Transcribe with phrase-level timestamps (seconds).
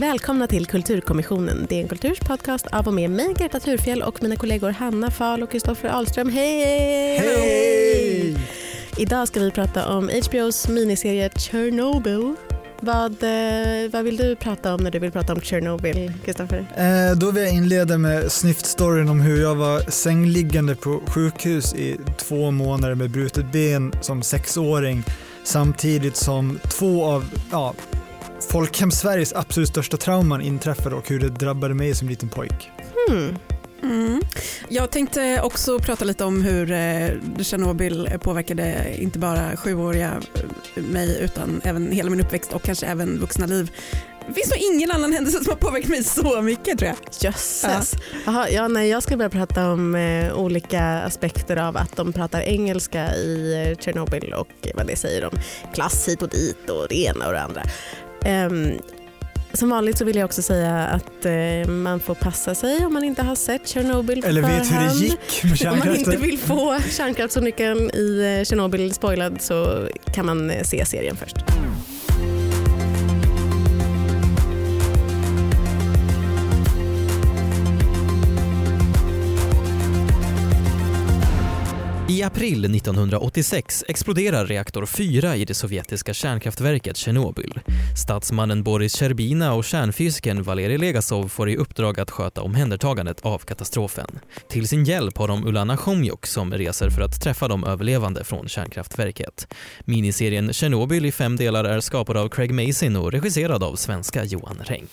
[0.00, 1.66] Välkomna till Kulturkommissionen.
[1.68, 5.10] Det är en kulturs podcast av och med mig, Greta Thurfjell och mina kollegor Hanna
[5.10, 6.28] Fahl och Kristoffer Ahlström.
[6.28, 7.18] Hej!
[7.18, 8.36] Hej!
[8.96, 12.34] Idag ska vi prata om HBOs miniserie Chernobyl.
[12.80, 16.66] Vad, eh, vad vill du prata om när du vill prata om Chernobyl, Kristoffer?
[16.76, 21.96] Eh, då vill jag inleda med snyftstoryn om hur jag var sängliggande på sjukhus i
[22.16, 25.04] två månader med brutet ben som sexåring
[25.44, 27.74] samtidigt som två av ja,
[28.50, 32.70] Folkhem-Sveriges absolut största trauman inträffade och hur det drabbade mig som liten pojk.
[33.08, 33.36] Hmm.
[33.82, 34.20] Mm.
[34.68, 40.20] Jag tänkte också prata lite om hur eh, Tjernobyl påverkade inte bara sjuåriga
[40.74, 43.70] eh, mig utan även hela min uppväxt och kanske även vuxna liv.
[44.30, 46.96] Det finns nog ingen annan händelse som har påverkat mig så mycket tror jag.
[47.20, 47.94] Jösses.
[48.26, 48.48] Ja.
[48.48, 53.14] ja, nej, jag ska börja prata om eh, olika aspekter av att de pratar engelska
[53.14, 55.30] i eh, Tjernobyl och vad det säger om
[55.74, 57.62] klass hit och dit och det ena och det andra.
[58.46, 58.78] Um,
[59.52, 63.04] som vanligt så vill jag också säga att eh, man får passa sig om man
[63.04, 64.98] inte har sett Tjernobyl Eller vet hur det förhand.
[65.00, 65.96] gick med Om man kärnkraften.
[65.96, 71.36] inte vill få kärnkraftsolyckan i eh, Tjernobyl spoilad så kan man eh, se serien först.
[82.10, 87.60] I april 1986 exploderar reaktor 4 i det sovjetiska kärnkraftverket Tjernobyl.
[88.02, 94.18] Statsmannen Boris Tjerbina och kärnfysikern Valerij Legasov får i uppdrag att sköta omhändertagandet av katastrofen.
[94.48, 98.48] Till sin hjälp har de Ulana Chomjuk som reser för att träffa de överlevande från
[98.48, 99.54] kärnkraftverket.
[99.84, 104.58] Miniserien Tjernobyl i fem delar är skapad av Craig Mazin och regisserad av svenska Johan
[104.64, 104.90] Renck.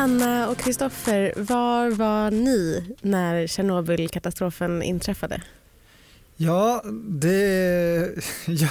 [0.00, 5.42] Hanna och Kristoffer, var var ni när Tjernobylkatastrofen inträffade?
[6.36, 8.08] Ja, det,
[8.46, 8.70] jag,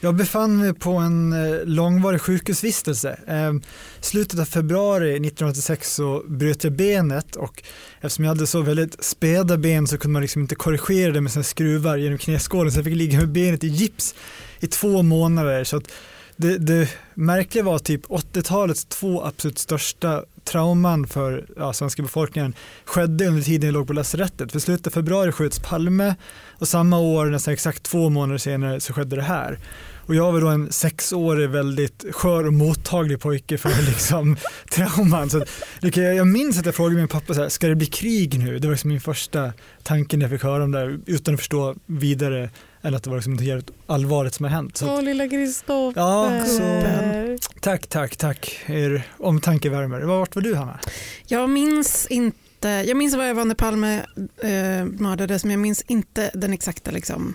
[0.00, 3.18] jag befann mig på en eh, långvarig sjukhusvistelse.
[3.26, 3.62] Ehm,
[4.00, 7.62] slutet av februari 1986 så bröt jag benet och
[8.00, 11.32] eftersom jag hade så väldigt späda ben så kunde man liksom inte korrigera det med
[11.32, 14.14] sina skruvar genom knäskålen så jag fick ligga med benet i gips
[14.60, 15.64] i två månader.
[15.64, 15.92] Så att
[16.40, 23.26] det, det märkliga var typ 80-talets två absolut största trauman för ja, svenska befolkningen skedde
[23.26, 24.52] under tiden jag låg på lasarettet.
[24.52, 26.14] För slutet av februari sköts Palme
[26.58, 29.58] och samma år, nästan exakt två månader senare, så skedde det här.
[30.06, 34.36] Och jag var då en sexårig, väldigt skör och mottaglig pojke för liksom,
[34.70, 35.30] trauman.
[35.30, 35.44] Så
[35.80, 38.58] jag, jag minns att jag frågade min pappa, så här, ska det bli krig nu?
[38.58, 39.52] Det var liksom min första
[39.82, 42.50] tanke när jag fick höra om det här, utan att förstå vidare
[42.82, 44.76] än att det var liksom något jävligt allvarligt som har hänt.
[44.76, 46.00] Så att, Åh, lilla Kristoffer.
[46.00, 48.60] Ja, så- tack, tack, tack.
[48.66, 50.00] Er omtanke värmer.
[50.00, 50.78] Vart var du Hanna?
[51.26, 53.94] Jag minns inte, jag minns var jag var när Palme
[54.42, 57.34] eh, mördades men jag minns inte den exakta liksom,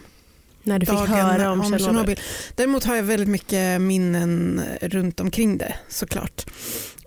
[0.64, 2.20] När du fick dagen höra om, Tjernobyl.
[2.56, 6.46] Däremot har jag väldigt mycket minnen runt omkring det såklart.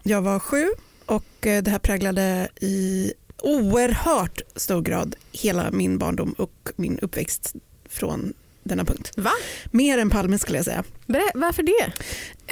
[0.03, 0.66] Jag var sju
[1.06, 3.12] och eh, det här präglade i
[3.43, 7.55] oerhört stor grad hela min barndom och min uppväxt
[7.98, 8.32] från
[8.62, 9.12] denna punkt.
[9.16, 9.31] Va?
[9.70, 10.84] Mer än Palme skulle jag säga.
[11.06, 11.92] Berä- varför det?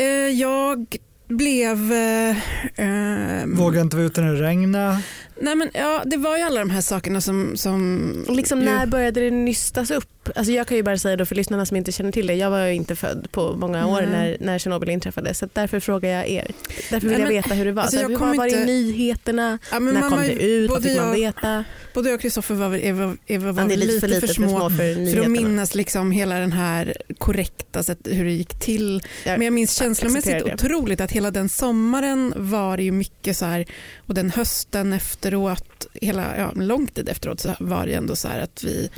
[0.05, 0.07] Eh,
[0.41, 0.97] jag
[1.29, 1.93] blev...
[1.93, 2.37] Eh,
[2.77, 5.03] ehm, Vågade inte vara ute när det regnade.
[5.41, 7.57] Nej men, ja, det var ju alla de här sakerna som...
[7.57, 10.09] som Liksom ju- när började det nystas upp?
[10.35, 12.51] Alltså jag kan ju bara säga då för lyssnarna som inte känner till det, jag
[12.51, 14.11] var ju inte född på många år Nej.
[14.11, 16.47] när, när Tjernobyl inträffade så därför frågar jag er.
[16.91, 17.83] Därför vill Nej, jag men, veta hur det var.
[17.83, 19.59] alltså, så jag hur kommer var, var det i inte- nyheterna?
[19.73, 20.71] Ja, när kom det ut?
[20.71, 21.65] Vad fick man jag- veta?
[21.95, 24.71] Både jag och Kristoffer var, väl- Eva, Eva var väl lite för lite för små
[24.71, 25.23] för för nyheterna.
[25.25, 29.03] att minnas liksom hela den här korrekta sätt, hur det gick till.
[29.25, 33.45] Jag Men jag minns känslomässigt otroligt att hela den sommaren var det ju mycket så
[33.47, 33.67] här
[34.07, 34.93] och den hösten
[35.27, 38.91] efteråt, hela, ja, lång tid efteråt så var det ändå så här att vi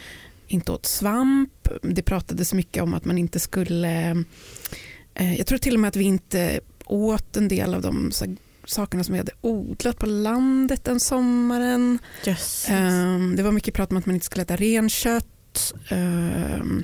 [0.46, 1.68] inte åt svamp.
[1.82, 4.24] Det pratades mycket om att man inte skulle,
[5.14, 8.36] eh, jag tror till och med att vi inte åt en del av de så
[8.64, 11.98] sakerna som vi hade odlat på landet den sommaren.
[12.24, 12.66] Jösses.
[12.68, 15.74] Ehm, det var mycket prat om att man inte skulle äta renkött.
[15.88, 16.82] Ehm,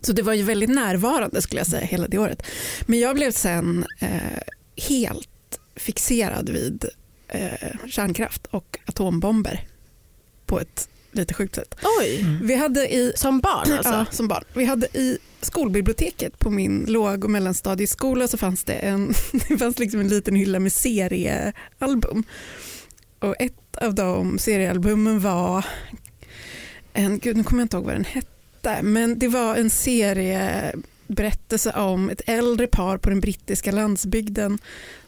[0.00, 2.42] så det var ju väldigt närvarande skulle jag säga hela det året.
[2.86, 4.42] Men jag blev sen eh,
[4.88, 5.28] helt
[5.76, 6.84] fixerad vid
[7.34, 9.66] eh, kärnkraft och atombomber
[10.46, 11.74] på ett lite sjukt sätt.
[12.00, 13.92] Oj, Vi hade i som barn alltså?
[13.92, 14.44] Ja, som barn.
[14.54, 19.14] Vi hade i skolbiblioteket på min låg och mellanstadieskola så fanns det en,
[19.48, 22.24] det fanns liksom en liten hylla med seriealbum.
[23.18, 25.64] Och ett av de seriealbumen var
[26.92, 31.72] en, gud nu kommer jag inte ihåg vad den hette, men det var en serieberättelse
[31.72, 34.58] om ett äldre par på den brittiska landsbygden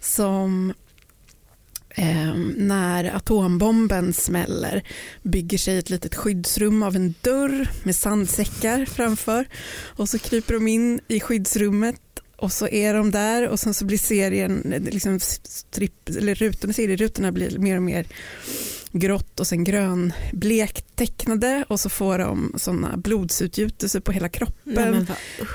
[0.01, 0.73] som
[1.97, 4.83] eh, när atombomben smäller
[5.23, 9.49] bygger sig ett litet skyddsrum av en dörr med sandsäckar framför
[9.97, 12.01] och så kryper de in i skyddsrummet
[12.37, 17.33] och så är de där och sen så blir serien, liksom strip, eller rutorna, serierutorna
[17.33, 18.07] blir mer och mer
[18.93, 25.07] grått och sen grönblekt tecknade och så får de sådana blodsutgjutelser på hela kroppen.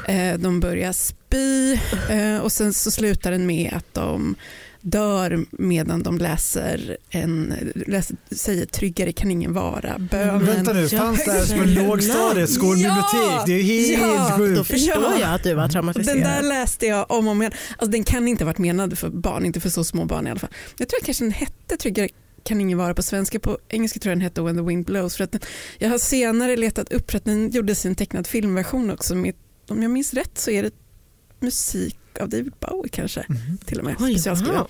[0.08, 1.78] Nej, de börjar spy
[2.42, 4.36] och sen så slutar den med att de
[4.82, 7.54] dör medan de läser en,
[7.88, 10.46] läser, säger tryggare kan ingen vara, bönen.
[10.46, 13.06] Vänta nu, fanns det här som en lågstadiet skolbibliotek?
[13.14, 14.58] Ja, det är helt ja, sjukt.
[14.58, 15.20] Då förstår ja.
[15.20, 16.18] jag att du var traumatiserad.
[16.18, 17.54] Den där läste jag om och om igen.
[17.72, 20.32] Alltså, den kan inte ha varit menad för barn, inte för så små barn i
[20.32, 20.52] alla fall.
[20.78, 22.10] Jag tror att kanske den hette Tryggare
[22.44, 23.40] kan ingen vara på svenska.
[23.40, 25.18] På engelska tror jag den hette When the wind blows.
[25.18, 25.42] För att den,
[25.78, 29.16] jag har senare letat upp för att den gjordes i en tecknad filmversion också.
[29.16, 29.36] Med,
[29.70, 30.72] om jag minns rätt så är det
[31.40, 33.20] musik av David Bowie kanske.
[33.30, 33.58] Mm.
[33.66, 33.96] Till och med.
[34.00, 34.68] Oj, wow.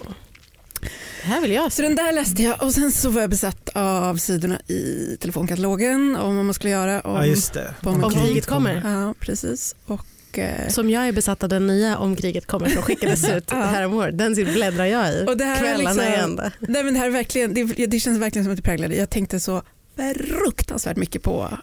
[1.21, 3.69] Det här vill jag Så den där läste jag och sen så var jag besatt
[3.73, 7.75] av sidorna i telefonkatalogen om vad man skulle göra om, ja, just det.
[7.81, 8.81] om, om kriget kommer.
[8.85, 9.75] Ja, precis.
[9.85, 13.43] Och, eh, Som jag är besatt av den nya Om kriget kommer som skickades ut
[13.51, 13.61] ja.
[13.61, 14.17] häromåret.
[14.17, 16.39] Den bläddrar jag i och det här kvällarna liksom, igen.
[16.59, 18.95] Nej, men det, här är verkligen, det, det, känns verkligen som att det präglade.
[18.95, 19.63] Jag tänkte så
[19.95, 21.57] fruktansvärt mycket på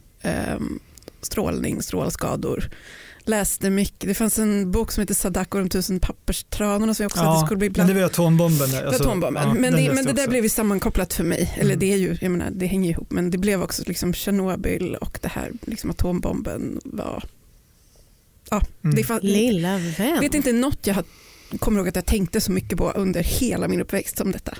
[0.56, 0.80] um,
[1.22, 2.70] strålning, strålskador
[3.28, 4.08] läste mycket.
[4.08, 7.42] Det fanns en bok som heter Sadako och de tusen papperstranorna som jag också ja,
[7.46, 7.88] skulle bli bland...
[7.88, 8.86] men det var atombomben.
[8.86, 9.48] Alltså, atombomben.
[9.48, 11.54] Ja, men, det, men det där blev ju sammankopplat för mig.
[11.54, 11.78] Eller mm.
[11.78, 13.10] det är ju, jag menar, det hänger ihop.
[13.10, 17.24] Men det blev också liksom Tjernobyl och det här liksom atombomben var...
[18.50, 18.96] Ja, mm.
[18.96, 20.08] det fann, Lilla vän.
[20.08, 21.04] Jag vet inte något jag har,
[21.58, 24.54] kommer ihåg att jag tänkte så mycket på under hela min uppväxt som detta.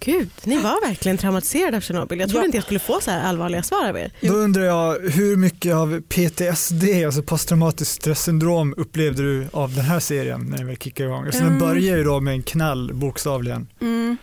[0.00, 2.20] Gud, ni var verkligen traumatiserade av Tjernobyl.
[2.20, 2.46] Jag trodde ja.
[2.46, 4.12] inte jag skulle få så här allvarliga svar av er.
[4.20, 10.00] Då undrar jag, hur mycket av PTSD, alltså posttraumatiskt stresssyndrom, upplevde du av den här
[10.00, 11.26] serien när den väl kickade igång?
[11.26, 11.50] Alltså, mm.
[11.52, 13.68] Den börjar ju då med en knall, bokstavligen.
[13.80, 14.16] Mm.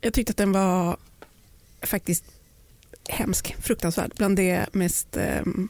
[0.00, 0.96] Jag tyckte att den var
[1.82, 2.24] faktiskt
[3.08, 4.12] hemsk, fruktansvärd.
[4.16, 5.68] Bland det mest um,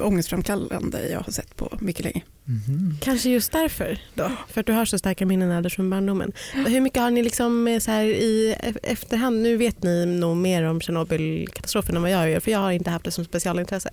[0.00, 2.22] ångestframkallande jag har sett på mycket länge.
[2.48, 2.96] Mm.
[3.00, 6.32] Kanske just därför då, för att du har så starka minnen från barndomen.
[6.52, 10.36] Hur mycket har ni liksom eh, så här i e-, efterhand, nu vet ni nog
[10.36, 13.90] mer om Tjernobylkatastrofen än vad jag gör för jag har inte haft det som specialintresse.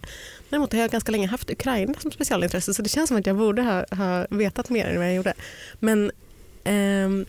[0.49, 3.37] Däremot har jag ganska länge haft Ukraina som specialintresse så det känns som att jag
[3.37, 5.33] borde ha, ha vetat mer än vad jag gjorde.
[5.79, 6.11] Men
[6.63, 7.25] ehm,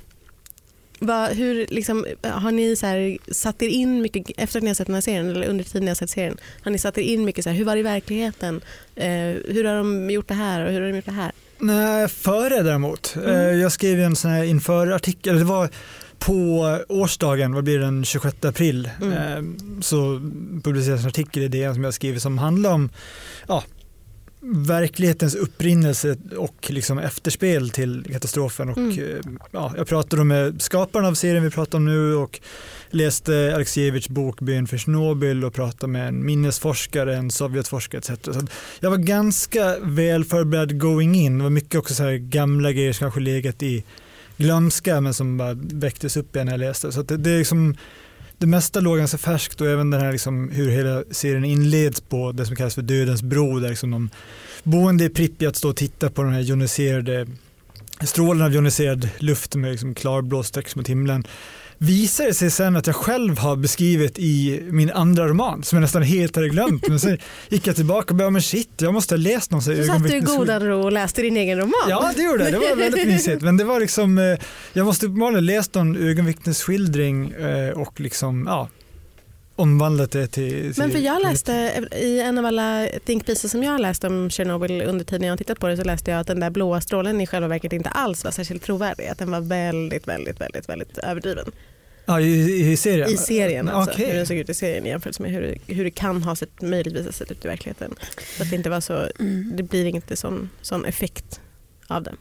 [1.07, 4.75] vad, hur, liksom, har ni så här, satt er in mycket, efter att ni har
[4.75, 7.03] sett den här serien, eller under tiden ni har sett serien, har ni satt er
[7.03, 8.61] in mycket så här, hur var det i verkligheten?
[8.97, 9.07] Eh,
[9.49, 11.33] hur har de gjort det här och hur har de gjort det här?
[11.59, 13.17] Nej, före däremot.
[13.17, 13.31] Mm.
[13.31, 15.69] Eh, jag skrev en sån här inför-artikel, det var
[16.19, 19.13] på årsdagen, vad blir det, den 26 april, mm.
[19.13, 20.21] eh, så
[20.65, 22.91] publicerades en artikel i DN som jag skrivit som handlar om
[23.49, 23.65] ja,
[24.47, 28.69] verklighetens upprinnelse och liksom efterspel till katastrofen.
[28.69, 28.99] Och, mm.
[28.99, 32.41] Eh, ja, jag pratade med skaparen av serien vi pratar om nu och
[32.91, 38.25] läste Alexievich bok Byn för Tjernobyl och pratade med en minnesforskare, en Sovjetforskare etc.
[38.25, 38.47] Så
[38.81, 41.39] jag var ganska väl förberedd going in.
[41.39, 43.85] Det var mycket också så här gamla grejer som kanske legat i
[44.37, 46.93] glömska men som bara väcktes upp igen när jag läste.
[46.93, 47.77] Så det, det är liksom
[48.39, 52.33] det mesta låg ganska färskt och även den här liksom, hur hela serien inleds på
[52.33, 54.11] det som kallas för Dödens bro där liksom de
[54.63, 57.27] boende i Pripyat står och tittar på de här joniserade
[58.01, 61.27] strålen av joniserad luft med liksom klarblå streck mot himlen
[61.85, 65.81] visar det sig sen att jag själv har beskrivit i min andra roman som jag
[65.81, 66.89] nästan helt hade glömt.
[66.89, 69.63] Men sen gick jag tillbaka och bara, men shit, jag måste ha läst någon.
[69.63, 71.89] Så satt du i godan ro och läste din egen roman?
[71.89, 72.53] Ja, det gjorde jag.
[72.53, 73.43] Det var väldigt mysigt.
[73.43, 74.39] Men det var liksom, eh,
[74.73, 78.69] jag måste uppenbarligen läst någon ögonvittnesskildring eh, och liksom, ja,
[79.57, 80.83] omvandlat det till, till...
[80.83, 81.53] Men för jag läste
[81.97, 85.33] i en av alla think pieces som jag har läst om Tjernobyl under tiden jag
[85.33, 87.73] har tittat på det så läste jag att den där blåa strålen i själva verket
[87.73, 89.07] inte alls var särskilt trovärdig.
[89.07, 91.53] Att den var väldigt, väldigt, väldigt, väldigt överdriven.
[92.07, 93.11] Ja, i, i serien?
[93.11, 94.07] I serien, alltså, okay.
[94.07, 96.63] hur den såg ut i serien jämfört med hur det, hur det kan ha sett,
[96.63, 97.95] möjligtvis ha sett ut i verkligheten.
[98.37, 99.53] Så att det inte var så, mm.
[99.57, 101.41] det blir inte sån, sån effekt
[101.87, 102.15] av det.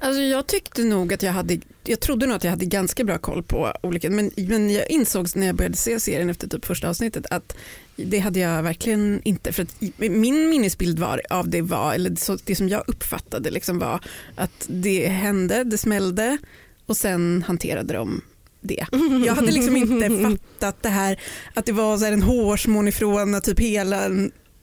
[0.00, 3.18] Alltså jag tyckte nog att jag hade, jag trodde nog att jag hade ganska bra
[3.18, 6.88] koll på olika, men, men jag insåg när jag började se serien efter typ första
[6.88, 7.56] avsnittet att
[7.96, 9.52] det hade jag verkligen inte.
[9.52, 9.66] För
[10.08, 14.00] min minnesbild var, av det var, eller så, det som jag uppfattade liksom var
[14.34, 16.38] att det hände, det smällde
[16.86, 18.22] och sen hanterade de
[18.62, 18.86] det.
[19.26, 21.20] Jag hade liksom inte fattat det här
[21.54, 24.08] att det var så en hårsmån ifrån att typ hela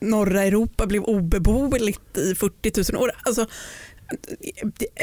[0.02, 3.12] norra Europa blev obeboeligt i 40 000 år.
[3.24, 3.46] Alltså,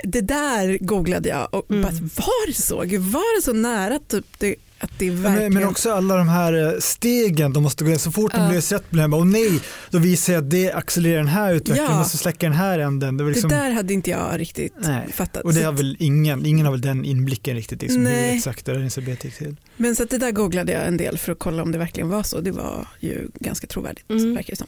[0.02, 1.82] det där googlade jag och mm.
[1.82, 2.76] bara, var det så?
[2.98, 4.54] var det så nära typ det
[4.98, 5.52] det verkligen...
[5.52, 7.98] Men, men också alla de här eh, stegen de måste gå in.
[7.98, 8.48] Så fort de Ja.
[8.48, 11.92] blir rätt blir bara, åh nej, då visar jag att det accelererar den här utvecklingen,
[11.92, 11.98] Ja.
[11.98, 13.16] måste släcka den här änden.
[13.16, 15.12] Det var liksom, det där hade inte jag riktigt Nej.
[15.12, 15.44] fattat.
[15.44, 18.36] och det Så har väl ingen, ingen har väl den inblicken riktigt, liksom, hur Nej.
[18.36, 19.56] exakt räddningsarbetet gick till.
[19.76, 22.08] Men så att det där googlade jag en del för att kolla om det verkligen
[22.08, 22.40] var så.
[22.40, 24.34] Det var ju ganska trovärdigt Mm.
[24.34, 24.66] verkar det som.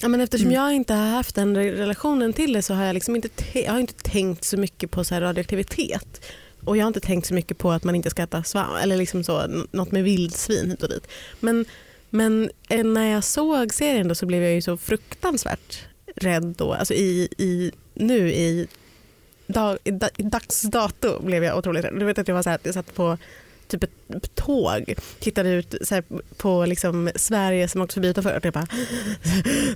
[0.00, 0.60] Ja, men eftersom Mm.
[0.62, 3.64] jag inte har haft den re- relationen till det så har jag, liksom inte, te-
[3.64, 6.24] jag har inte tänkt så mycket på så här radioaktivitet.
[6.68, 8.96] Och jag har inte tänkt så mycket på att man inte ska äta svamp eller
[8.96, 11.08] liksom så, något med vildsvin hit och dit.
[11.40, 11.64] Men,
[12.10, 16.72] men eh, när jag såg serien då så blev jag ju så fruktansvärt rädd då.
[16.72, 18.66] Alltså i, i, nu i,
[19.46, 19.90] dag, i,
[20.22, 21.98] dags dato blev jag otroligt rädd.
[21.98, 23.18] Du vet att jag var så här, jag satt på
[23.68, 26.04] typ ett tåg, tittade ut här,
[26.36, 28.66] på liksom Sverige som åkte förbi utanför och jag bara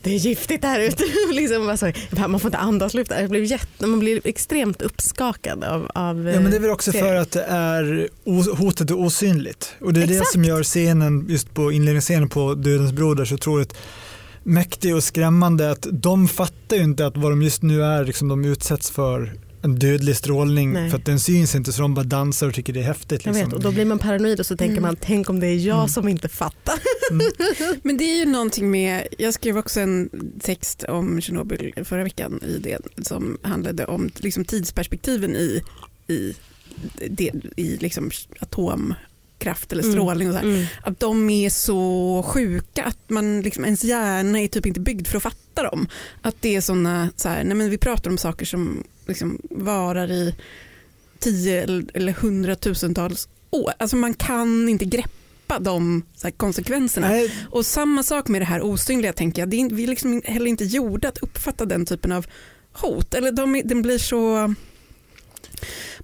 [0.02, 1.04] det är giftigt här ute.
[1.32, 3.12] liksom bara så, jag bara, man får inte andas luft.
[3.20, 6.92] Jag blev jätte, man blir extremt uppskakad av, av Ja, men det är väl också
[6.92, 7.08] serien.
[7.08, 8.08] för att det är
[8.56, 9.74] hotet är osynligt.
[9.80, 10.32] Och det är det Exakt.
[10.32, 13.74] som gör scenen, just på inledningsscenen på Dödens broder så otroligt
[14.42, 18.28] mäktig och skrämmande att de fattar ju inte att vad de just nu är, liksom,
[18.28, 19.32] de utsätts för
[19.64, 20.90] en dödlig strålning Nej.
[20.90, 23.24] för att den syns inte så de bara dansar och tycker det är häftigt.
[23.26, 23.48] Jag Liksom.
[23.50, 24.82] vet, och då blir man paranoid och så tänker Mm.
[24.82, 25.88] man tänk om det är jag Mm.
[25.88, 26.74] som inte fattar.
[27.82, 32.40] Men det är ju någonting med, jag skrev också en text om Tjernobyl förra veckan
[32.42, 35.62] i det som handlade om liksom tidsperspektiven i,
[36.06, 36.34] i,
[37.10, 38.10] det, i liksom
[39.42, 39.92] atomkraft eller Mm.
[39.92, 40.46] strålning och så här.
[40.46, 40.64] Mm.
[40.82, 45.16] Att de är så sjuka att man liksom, ens hjärna är typ inte byggd för
[45.16, 45.88] att fatta dem.
[46.22, 50.10] Att det är sådana, så här, nej men vi pratar om saker som liksom varar
[50.12, 50.34] i
[51.18, 51.62] tio
[51.94, 53.72] eller- hundratusentals år.
[53.78, 56.02] Alltså man kan inte greppa de
[56.36, 57.08] konsekvenserna.
[57.08, 59.48] Nej, Och samma sak med det här osynliga tänker jag.
[59.48, 62.26] Det är, vi är liksom heller inte gjorda att uppfatta den typen av
[62.72, 63.14] hot.
[63.14, 64.54] Eller de, den blir så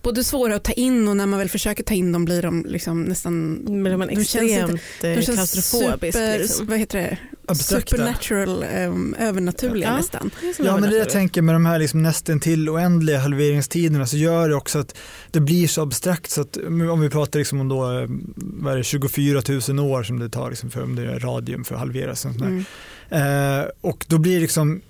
[0.03, 2.65] både svåra att ta in och när man väl försöker ta in dem blir de
[2.69, 6.19] liksom nästan Men De känns extremt de eh, känns klaustrofobisk.
[6.19, 6.67] super, liksom.
[6.67, 7.19] vad heter det?
[7.49, 7.91] abstrakta.
[7.97, 9.97] Supernatural, um, övernaturliga Ja.
[9.97, 10.31] nästan.
[10.59, 14.49] Ja men det jag tänker med de här liksom nästan till oändliga halveringstiderna så gör
[14.49, 14.95] det också att
[15.31, 18.77] det blir så abstrakt så att om vi pratar liksom om då, eh, vad är
[18.77, 21.81] det, 24 000 år som det tar liksom för om det är radium för att
[21.81, 22.25] halveras.
[22.25, 22.65] och sånt där.
[23.11, 23.61] Mm.
[23.61, 24.81] Eh, och då blir det liksom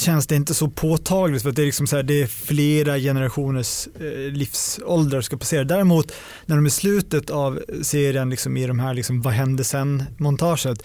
[0.00, 2.98] känns det inte så påtagligt för att det är, liksom så här, det är flera
[2.98, 5.64] generationers eh, livsåldrar ska passera.
[5.64, 6.12] Däremot
[6.46, 10.82] när de i slutet av serien liksom, i de här liksom, vad hände sen-montaget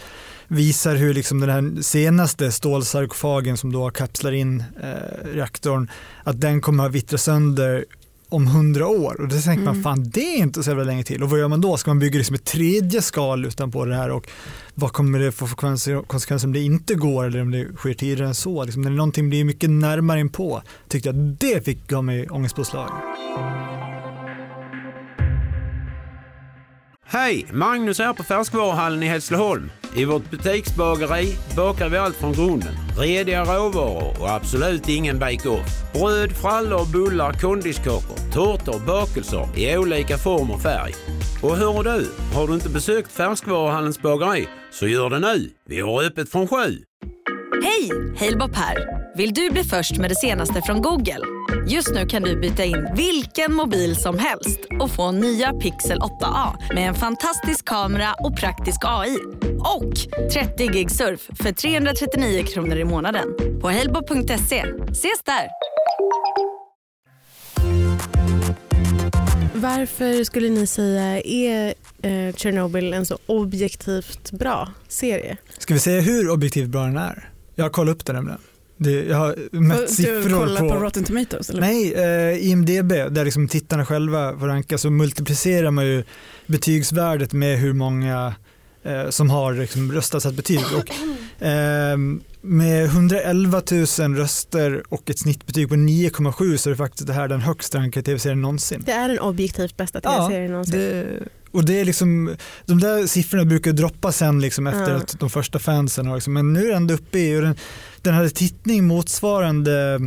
[0.47, 5.89] visar hur liksom, den här senaste stålsarkofagen som då kapslar in eh, reaktorn
[6.23, 7.85] att den kommer att vittra sönder
[8.33, 9.83] om hundra år och då tänker man Mm.
[9.83, 11.77] fan det är inte så jävla länge till och vad gör man då?
[11.77, 14.27] Ska man bygga liksom ett tredje skal utanpå det här och
[14.73, 15.55] vad kommer det få för
[16.01, 18.63] konsekvenser, om det inte går eller om det sker tidigare än så?
[18.63, 22.89] Liksom, när någonting blir mycket närmare inpå tyckte jag att det fick gav mig ångestpåslag.
[27.13, 27.45] Hej!
[27.51, 29.71] Magnus här på Färskvaruhallen i Hässleholm.
[29.95, 32.73] I vårt butiksbageri bakar vi allt från grunden.
[32.99, 35.93] Rediga råvaror och absolut ingen bake-off.
[35.93, 40.93] Bröd, frallor, bullar, kondiskakor, tårtor, bakelser i olika form och färg.
[41.43, 45.49] Och hör du, har du inte besökt Färskvaruhallens bageri så gör det nu.
[45.65, 46.77] Vi har öppet från sju.
[47.63, 47.91] Hej!
[48.19, 48.77] Halebop här.
[49.17, 51.32] Vill du bli först med det senaste från Google?
[51.67, 56.73] Just nu kan du byta in vilken mobil som helst och få nya Pixel 8A
[56.73, 59.17] med en fantastisk kamera och praktisk AI.
[59.59, 59.93] Och
[60.33, 63.27] 30 gig surf för 339 kronor i månaden
[63.61, 64.65] på halebop.se.
[64.91, 65.47] Ses där!
[69.53, 75.37] Varför skulle ni säga är eh, Chernobyl en så objektivt bra serie?
[75.57, 77.29] Ska vi säga hur objektivt bra den är?
[77.55, 78.39] Jag har kollat upp det nämligen.
[78.83, 81.49] Det, jag har mätt Du siffror kollar på, på Rotten Tomatoes?
[81.49, 81.61] Eller?
[81.61, 86.03] Nej, eh, IMDB, där liksom tittarna själva får ranka, så multiplicerar man ju
[86.47, 88.35] betygsvärdet med hur många
[88.83, 90.63] eh, som har liksom röstat satt betyg.
[90.75, 90.89] Och,
[91.45, 91.97] eh,
[92.41, 97.27] med 111 000 röster och ett snittbetyg på 9,7 så är det faktiskt det här
[97.27, 98.83] den högst rankade tv-serien någonsin.
[98.85, 100.79] Det är den objektivt bästa Ja, tv-serien någonsin.
[100.79, 101.19] Det,
[101.53, 104.97] och det är liksom, de där siffrorna brukar droppa sen liksom efter Ja.
[104.97, 107.55] att de första fansen har, liksom, men nu är den ändå uppe i, och den,
[108.01, 109.99] den hade tittning motsvarande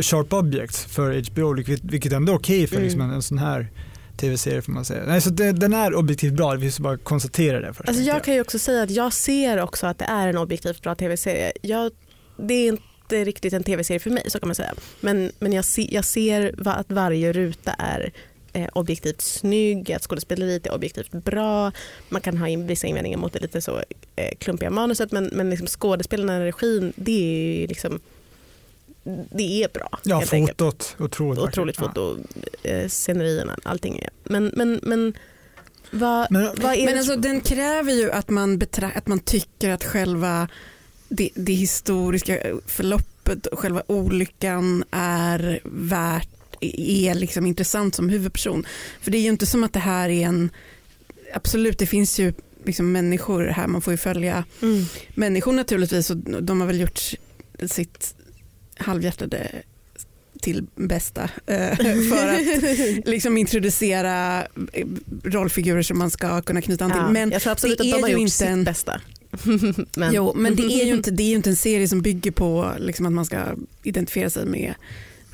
[0.00, 2.84] Sharp Objects för HBO, vilket, vilket ändå är okej för Mm.
[2.84, 3.68] liksom en, en sån här
[4.16, 5.02] tv-serie får man säga.
[5.06, 7.88] Nej, så det, den är objektivt bra, vi måste bara konstatera det först.
[7.88, 10.82] Alltså jag kan ju också säga att jag ser också att det är en objektivt
[10.82, 11.52] bra tv-serie.
[11.62, 11.92] Jag,
[12.36, 14.74] det är inte riktigt en tv-serie för mig så kan man säga.
[15.00, 18.12] Men, men jag, se, jag ser va, att varje ruta är
[18.52, 21.72] eh, objektivt snygg, att skådespeleriet är objektivt bra.
[22.08, 23.82] Man kan ha in vissa invändningar mot det lite så
[24.16, 28.00] eh, klumpiga manuset men, men liksom skådespelarna och regin det är ju liksom
[29.32, 29.98] det är bra.
[30.04, 30.58] Ja, helt enkelt.
[30.58, 31.42] fotot, otroligt.
[31.42, 31.86] Otroligt Ja.
[31.88, 32.18] foto,
[32.62, 34.10] eh, scenerierna, allting är.
[34.24, 35.14] Men, men, men
[35.90, 39.18] Vad, Men- vad är Men det- alltså, den kräver ju att man, betra- att man
[39.18, 40.48] tycker att själva
[41.08, 46.28] det, det historiska förloppet och själva olyckan är värt
[46.60, 48.66] är liksom intressant som huvudperson.
[49.00, 50.50] För det är ju inte som att det här är en,
[51.34, 52.32] absolut det finns ju
[52.64, 54.84] liksom människor här, man får ju följa Mm.
[55.14, 57.00] människor naturligtvis och de har väl gjort
[57.66, 58.14] sitt
[58.76, 59.50] halvhjärtade
[60.40, 61.76] till bästa eh,
[62.10, 64.46] för att liksom introducera
[65.24, 67.00] rollfigurer som man ska kunna knyta an till.
[67.00, 69.00] Ja, Men jag tror absolut det att de är har gjort inte sitt en- bästa.
[69.96, 72.30] men, Jo, men det är ju inte, det är ju inte en serie som bygger
[72.30, 73.44] på liksom att man ska
[73.82, 74.74] identifiera sig med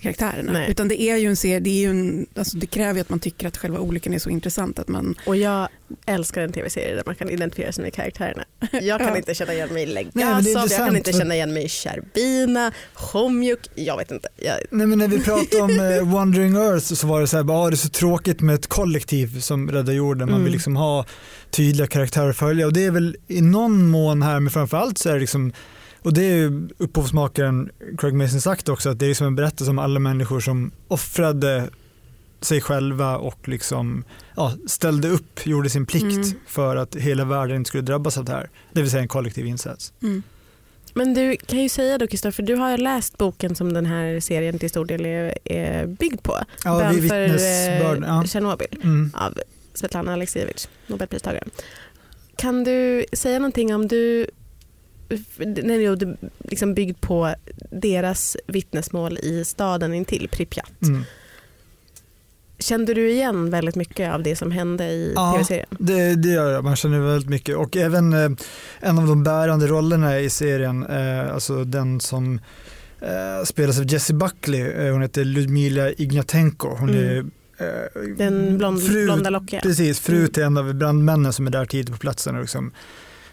[0.05, 0.53] karaktärerna.
[0.53, 0.71] Nej.
[0.71, 3.11] Utan det är ju en serie, det, är ju en, alltså det kräver ju att
[3.11, 5.69] man tycker att själva olyckan är så intressant att man Och jag
[6.07, 8.45] älskar en tv-serie där man kan identifiera sig med karaktärerna.
[8.83, 9.17] Jag kan Ja.
[9.17, 13.61] inte känna igen mig i Legasov, jag kan inte känna igen mig i Sherbina, Homjuk,
[13.75, 14.29] jag vet inte.
[14.37, 17.45] Jag, Nej, men när vi pratade om eh, Wandering Earth så var det så här,
[17.45, 20.19] bara, ah, det är så tråkigt med ett kollektiv som räddar jorden.
[20.29, 20.45] Man Mm.
[20.45, 21.07] vill liksom ha
[21.51, 25.09] tydliga karaktärer att följa och det är väl i någon mån här, men framförallt så
[25.09, 25.53] är det liksom
[26.05, 29.71] och det är ju upphovsmakaren Craig Mason sagt också att det är liksom en berättelse
[29.71, 31.69] om alla människor som offrade
[32.41, 34.05] sig själva och liksom
[34.37, 36.39] ja, ställde upp, gjorde sin plikt Mm.
[36.47, 38.51] för att hela världen inte skulle drabbas av det här.
[38.73, 39.93] Det vill säga en kollektiv insats.
[40.03, 40.23] mm.
[40.95, 44.59] men du kan ju säga då Kristoffer, du har läst boken som den här serien
[44.59, 46.39] till stor del är, är byggd på.
[46.65, 48.25] Ja, Bön vi för eh, Ja.
[48.27, 49.11] Tjernobyl Mm.
[49.15, 49.39] av
[49.75, 51.51] Svetlana Aleksijevitj, Nobelpristagaren.
[52.37, 54.27] Kan du säga någonting om du
[55.37, 57.35] den är ju liksom byggd på
[57.71, 60.83] deras vittnesmål i staden intill Pripyat.
[60.83, 61.03] Mm.
[62.59, 65.33] Kände du igen väldigt mycket av det som hände i Ja.
[65.33, 65.67] tv-serien?
[65.79, 67.57] Det, det gör jag, man känner väldigt mycket.
[67.57, 68.31] Och även eh,
[68.81, 72.41] en av de bärande rollerna i serien, eh, alltså den som
[73.01, 76.69] eh, spelas av Jessie Buckley, eh, hon heter Ludmila Ignatenko.
[76.77, 77.05] Hon Mm.
[77.59, 79.61] är eh, Den blond, fru, blonda lockiga.
[79.61, 80.31] Precis, fru Mm.
[80.31, 82.73] till en av brandmännen som är där tidigt på platsen och liksom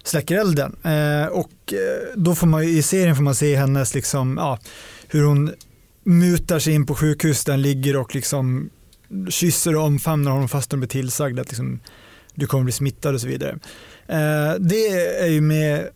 [0.04, 0.76] släcker elden.
[0.84, 4.60] Eh, och eh, då får man ju, i serien får man se hennes, liksom, ja,
[5.08, 5.54] hur hon
[6.04, 8.70] mutar sig in på sjukhus där ligger och liksom
[9.30, 11.80] kysser och omfamnar honom fast hon blir tillsagd att liksom,
[12.36, 13.60] du kommer bli smittad och så vidare.
[14.08, 14.88] Eh, det
[15.20, 15.90] är ju med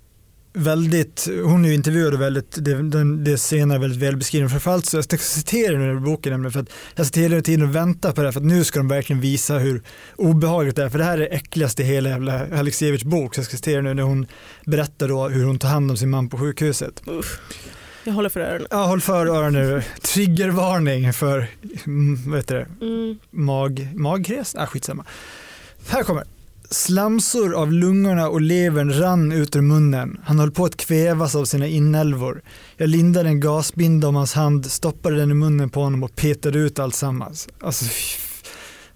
[0.56, 4.50] väldigt, hon är ju intervjuad och väldigt, det, den, det senare är väldigt välbeskriven.
[4.50, 7.68] Framförallt så jag ska citera nu i boken nämligen för att jag sitter hela tiden
[7.70, 9.82] och väntar på det här för att nu ska de verkligen visa hur
[10.16, 10.90] obehagligt det är.
[10.90, 13.36] För det här är äckligast i hela jävla Alexievich bok.
[13.36, 14.28] Så jag ska citera nu när hon
[14.66, 17.02] berättar då hur hon tar hand om sin man på sjukhuset.
[18.04, 18.68] Jag håller för öronen.
[18.72, 19.84] Ja, håll för öronen nu.
[20.02, 21.48] Triggervarning för,
[21.86, 23.20] mm, vad heter det, Mm.
[23.32, 24.56] mag, magkräs?
[24.56, 25.06] Ah, skitsamma.
[25.88, 26.24] Här kommer.
[26.70, 30.18] Slamsor av lungorna och levern rann ut ur munnen.
[30.24, 32.42] Han höll på att kvävas av sina inälvor.
[32.78, 36.60] Jag lindade en gasbinda om hans hand, stoppade den i munnen på honom och petade
[36.60, 37.48] ut alltsammans.
[37.62, 37.86] Alltså,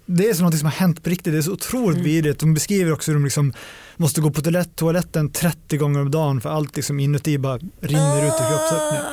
[0.06, 1.32] det är som något som har hänt på riktigt.
[1.32, 2.04] Det är så otroligt Mm.
[2.04, 2.40] vidrigt.
[2.40, 3.52] De beskriver också hur de liksom
[3.96, 8.18] måste gå på toalett, toaletten 30 gånger om dagen för allt liksom inuti bara rinner
[8.26, 9.04] ut ur kroppsöppningen.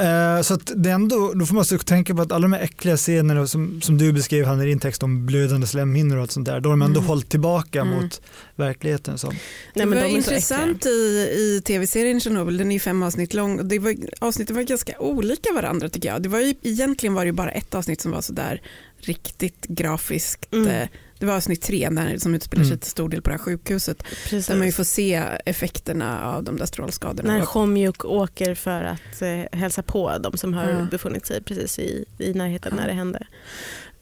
[0.00, 2.60] Eh, så att det ändå, då får man också tänka på att alla de här
[2.60, 6.30] äckliga scenerna som, som du beskrev han i din text om blödande slemhinnor och allt
[6.32, 7.08] sånt där, då har de ändå Mm.
[7.08, 7.94] hållit tillbaka Mm.
[7.94, 8.20] mot
[8.56, 9.18] verkligheten.
[9.18, 9.30] Som.
[9.30, 9.40] Nej,
[9.74, 13.02] det men var de är så intressant i, i tv-serien Chernobyl, den är ju fem
[13.02, 16.22] avsnitt lång det var, avsnitten var ganska olika varandra tycker jag.
[16.22, 18.62] Det var ju, egentligen var det ju bara ett avsnitt som var sådär
[18.98, 20.52] riktigt grafiskt.
[20.52, 20.88] Mm.
[21.20, 22.80] Det var avsnitt tre där, som utspelar sig Mm.
[22.80, 24.02] till stor del på det här sjukhuset.
[24.02, 24.46] Precis.
[24.46, 25.14] Där man ju får se
[25.46, 27.32] effekterna av de där strålskadorna.
[27.32, 30.86] När Homjuk åker för att eh, hälsa på de som har Ja.
[30.90, 32.80] befunnit sig precis i, i närheten Ja.
[32.80, 33.26] när det hände.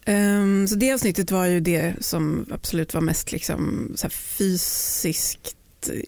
[0.04, 5.54] Ehm, så det avsnittet var ju det som absolut var mest liksom, så här fysiskt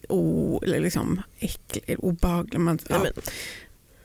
[0.08, 2.60] o, eller liksom äckligt, obehagligt.
[2.60, 3.12] Man, Ja, ja, men,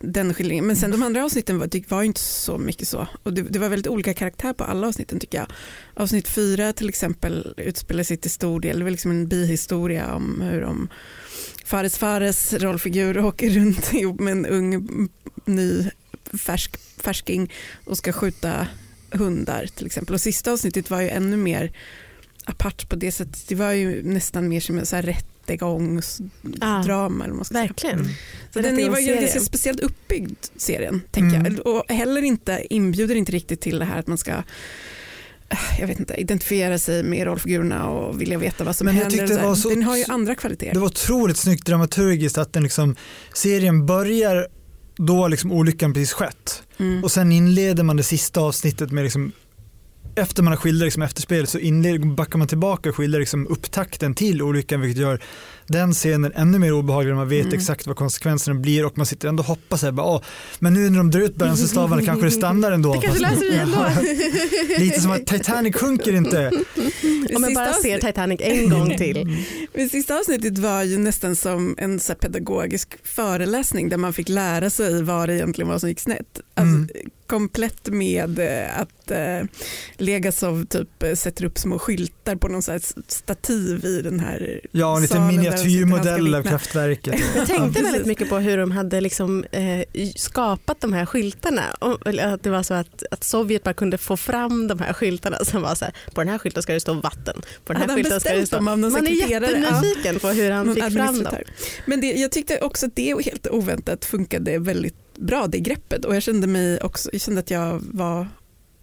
[0.06, 0.68] den skildringen.
[0.68, 3.08] Men sen de andra avsnitten var, det var ju inte så mycket så.
[3.24, 5.48] Och det, det var väldigt olika karaktär på alla avsnitten tycker jag.
[5.94, 10.42] Avsnitt fyra till exempel utspelar sig till stor del, det var liksom en bihistoria om
[10.42, 10.90] hur de
[11.66, 14.88] Fares Fares rollfigur åker runt ihop med en ung
[15.46, 15.90] ny
[16.34, 17.54] färsk, färsking
[17.86, 18.68] och ska skjuta
[19.12, 20.14] hundar till exempel.
[20.14, 21.72] Och sista avsnittet var ju ännu mer
[22.46, 23.48] apart på det sättet.
[23.48, 25.04] Det var ju nästan mer som en så här
[25.46, 27.24] rättegångsdrama.
[27.24, 27.64] eller vad man ska säga.
[27.68, 28.00] verkligen.
[28.00, 28.12] Mm.
[28.54, 31.56] Så den är- var ju ganska speciellt uppbyggd serien, tänker Mm.
[31.56, 31.68] jag.
[31.68, 34.32] Och heller inte, inbjuder inte riktigt till det här att man ska
[35.50, 39.04] eh, jag vet inte, identifiera sig med rollfigurerna och vilja veta vad som Men jag
[39.04, 39.28] händer.
[39.28, 40.74] det var så- Den har ju andra kvaliteter.
[40.74, 42.96] Det var otroligt snyggt dramaturgiskt att den liksom,
[43.34, 44.48] serien börjar
[44.98, 47.04] då liksom olyckan precis skett Mm.
[47.04, 49.32] och sen inleder man det sista avsnittet med liksom
[50.16, 54.14] efter man har skildrat liksom efterspelet så inleder, backar man tillbaka och skildrar liksom upptakten
[54.16, 55.22] till olyckan vilket gör
[55.68, 57.58] den scenen ännu mer obehaglig när man vet Mm.
[57.60, 60.22] exakt vad konsekvenserna blir och man sitter ändå och hoppas här, bara, "Åh,
[60.60, 62.94] men nu när de drar ut bränslestavarna kanske det stannar ändå.
[62.94, 63.86] Det kanske löser sig ändå.
[64.84, 66.52] Lite som att Titanic sjunker inte.
[67.36, 69.38] Om man bara ser Titanic en gång till.
[69.74, 74.70] Det sista avsnittet var ju nästan som en så pedagogisk föreläsning där man fick lära
[74.70, 76.40] sig vad det egentligen var som gick snett.
[76.54, 76.90] Alltså, Mm.
[77.28, 79.48] Komplett med eh, att eh,
[79.98, 84.96] Legasov typ eh, sätter upp små skyltar på någon så stativ i den här Ja,
[84.96, 87.22] en liten miniatyrmodell av kraftverket.
[87.36, 89.86] Jag tänkte väldigt mycket på hur de hade liksom, eh,
[90.16, 91.62] skapat de här skyltarna.
[91.80, 95.38] Och, att det var så att, att Sovjet bara kunde få fram de här skyltarna
[95.46, 97.42] som var så här, på den här skylten ska det stå vatten.
[97.66, 98.62] På den här han skylten ska det stå...
[98.62, 99.52] Man är sekreterare?
[99.52, 99.58] Ja.
[99.58, 101.36] jättenyfiken på hur han Någon fick fram dem.
[101.86, 106.06] Men det, jag tyckte också att det helt oväntat funkade väldigt bra, det greppet.
[106.06, 108.28] Och jag kände, mig också, jag kände att jag var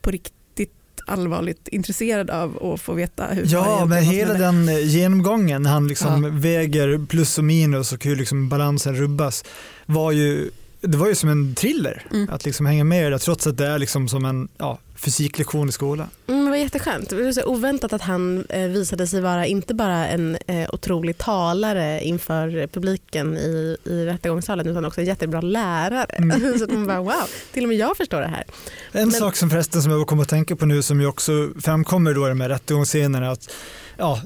[0.00, 0.70] på riktigt
[1.06, 7.06] allvarligt intresserad av att få veta hur Ja, men hela den genomgången, han liksom väger
[7.06, 9.44] plus och minus och hur liksom balansen rubbas,
[9.86, 12.28] var ju, det var ju som en thriller Mm.
[12.30, 15.68] att liksom hänga med i det, trots att det är liksom som en ja, fysiklektion
[15.68, 16.08] i skolan.
[16.26, 17.10] Mm, det var jätteskönt.
[17.10, 21.18] Det var så oväntat att han eh, visade sig vara inte bara en eh, otrolig
[21.18, 26.04] talare inför publiken i, i rättegångssalen utan också en jättebra lärare.
[26.04, 26.58] Mm.
[26.58, 28.44] så att man bara wow, till och med jag förstår det här.
[28.92, 31.32] En Men- sak som förresten som jag kommer att tänka på nu som ju också
[31.62, 33.50] framkommer då i de här rättegångsscenerna att
[33.98, 34.20] ja,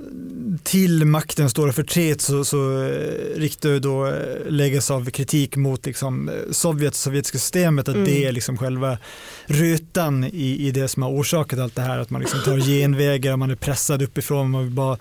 [0.63, 4.13] till makten står och förtret så, så eh, riktar då eh,
[4.49, 8.05] läggas av kritik mot liksom, eh, Sovjet, sovjetiska systemet att Mm.
[8.07, 8.99] det är liksom själva
[9.47, 13.33] rutan i, i det som har orsakat allt det här att man liksom tar genvägar
[13.33, 14.99] och man är pressad uppifrån man vill bara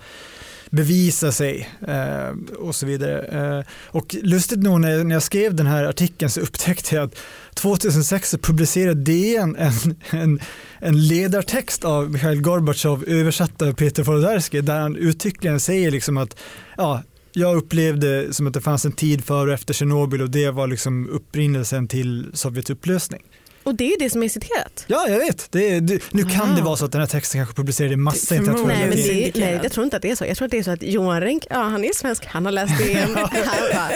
[0.70, 3.22] bevisa sig eh, och så vidare.
[3.22, 7.04] Eh, och lustigt nog när jag, när jag skrev den här artikeln så upptäckte jag
[7.04, 7.14] att
[7.54, 9.72] 2006 så publicerade DN en,
[10.10, 10.40] en,
[10.78, 16.36] en ledartext av Mikhail Gorbatjov översatt av Peter Folodarski där han uttryckligen säger liksom att
[16.76, 17.02] ja,
[17.32, 20.66] jag upplevde som att det fanns en tid före och efter Tjernobyl och det var
[20.66, 23.22] liksom upprinnelsen till Sovjets upplösning.
[23.66, 24.84] Och det är det som är citerat.
[24.86, 25.52] Ja, jag vet.
[25.52, 26.56] Det, är- det, nu kan Wow.
[26.56, 29.32] det vara så att den här texten kanske publicerades i massa internationella Nej, men det,
[29.40, 30.24] nej, jag tror inte att det är så.
[30.24, 32.52] Jag tror att det är så att Johan Renck, ja han är svensk, han har
[32.52, 32.98] läst DN.
[33.14, 33.28] Han bara,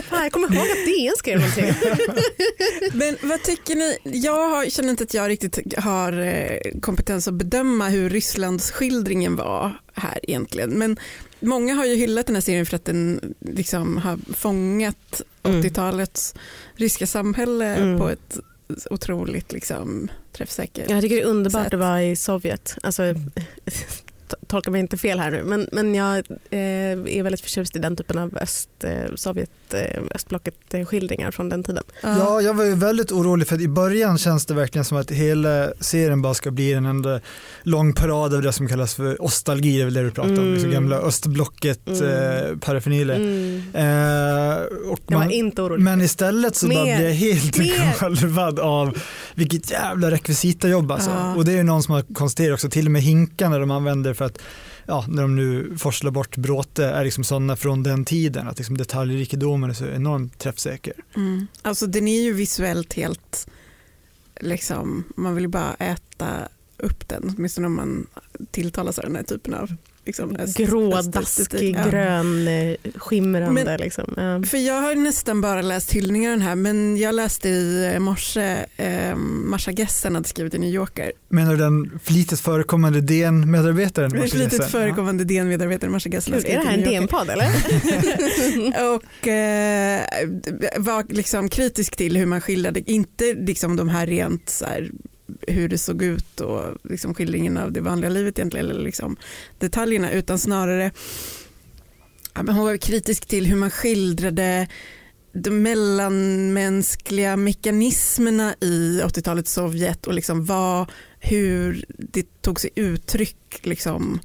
[0.03, 1.75] "Fan, jag kommer ihåg att DN skrev någonting.
[2.93, 3.99] Men vad tycker ni?
[4.03, 9.37] Jag har, känner inte att jag riktigt har eh, kompetens att bedöma hur Rysslands skildringen
[9.37, 10.71] var här egentligen.
[10.71, 10.97] Men
[11.41, 15.63] många har ju hyllat den här serien för att den liksom har fångat Mm.
[15.63, 16.35] 80-talets
[16.77, 17.99] ryska samhälle Mm.
[17.99, 18.39] på ett
[18.91, 21.75] otroligt liksom, träffsäkert Jag tycker det är underbart Sätt.
[21.75, 22.77] att vara i Sovjet.
[22.83, 23.43] Alltså, t-
[24.47, 26.17] tolka mig inte fel här nu, men, men jag
[26.51, 26.59] eh,
[27.19, 31.49] är väldigt förtjust i den typen av öst, eh, Sovjet, eh, östblocket eh, skildringar från
[31.49, 31.85] den tiden.
[32.03, 35.11] Ja, jag var ju väldigt orolig för att i början känns det verkligen som att
[35.11, 37.21] hela serien bara ska bli en enda
[37.63, 40.39] lång parad av det som kallas för ostalgi, det är väl det du pratar om,
[40.39, 40.53] Mm.
[40.53, 42.03] liksom gamla östblocket Mm.
[42.03, 42.57] eh.
[43.17, 43.63] Mm.
[43.75, 44.57] Eh,
[44.91, 45.83] och Jag var man, inte orolig.
[45.85, 47.57] men istället så bara blir jag helt
[48.01, 48.99] galvad av
[49.35, 51.11] vilket jävla rekvisitajobb alltså.
[51.11, 51.35] Ja.
[51.35, 54.15] Och det är ju någon som har konstaterat också, till och med hinkarna de använder
[54.21, 54.43] för att
[54.87, 58.77] Ja, när de nu forslar bort bråte är liksom sådana från den tiden att liksom
[58.77, 60.93] detaljrikedomen är så enormt träffsäker.
[61.17, 61.47] Mm.
[61.63, 63.49] Alltså den är ju visuellt helt,
[64.41, 68.07] liksom, man vill ju bara äta upp den, åtminstone om man
[68.51, 71.75] tilltalas av den här typen av liksom, öst- Grå, östestetik.
[71.75, 71.91] daskig, Ja.
[71.91, 73.65] grön, eh, skimrande.
[73.65, 74.15] Men- liksom.
[74.17, 74.43] Ja.
[74.43, 79.17] För jag har nästan bara läst hyllningar den här men jag läste i morse eh,
[79.17, 81.13] Marsha Gessen hade skrivit i New Yorker.
[81.29, 84.11] Menar du den flitigt förekommande DN-medarbetaren?
[84.17, 84.69] Martin Flitigt Jessen?
[84.71, 86.85] förekomande DN-medarbetare Marsha Gessen Gud, är det här en.
[86.85, 87.47] DN-podd eller?
[88.95, 90.01] Och eh,
[90.77, 94.91] var liksom kritisk till hur man skildrade, inte liksom de här rent så här,
[95.49, 99.17] hur det såg ut och liksom skildringen av det vanliga livet egentligen, eller liksom
[99.59, 100.91] detaljerna, utan snarare
[102.35, 104.69] ja, men hon var kritisk till hur man skildrade
[105.33, 110.91] de mellanmänskliga mekanismerna i 80-talets Sovjet och liksom vad,
[111.21, 113.61] hur det tog sig uttryck.
[113.63, 114.21] Liksom,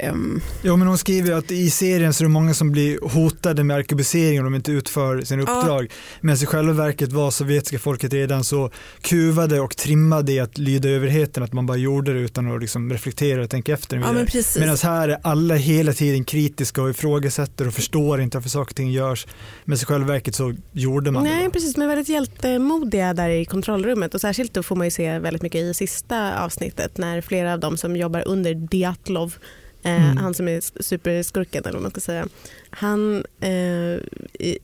[0.00, 3.64] ehm, Jo men hon skriver att i serien så är det många som blir hotade
[3.64, 5.58] med arkebusering om de inte utför sina Ja.
[5.60, 5.92] uppdrag.
[6.20, 10.88] Medan i själva verket var sovjetiska folket redan så kuvade och trimmade i att lyda
[10.88, 13.96] överheten att man bara gjorde det utan att liksom reflektera och tänka efter.
[13.96, 14.26] ja, men.
[14.58, 18.76] Medan här är alla hela tiden kritiska och ifrågasätter och förstår inte varför saker och
[18.76, 19.26] ting görs.
[19.64, 21.50] Men i själva verket så gjorde man Nej det.
[21.50, 25.42] precis, men väldigt hjältemodiga där i kontrollrummet och särskilt då får man ju se väldigt
[25.42, 29.34] mycket i sista avsnittet när flera av dem som jobbar under Diatlov
[29.82, 30.16] Mm.
[30.16, 32.28] Han som är superskurken eller vad man ska säga.
[32.70, 34.00] Han eh,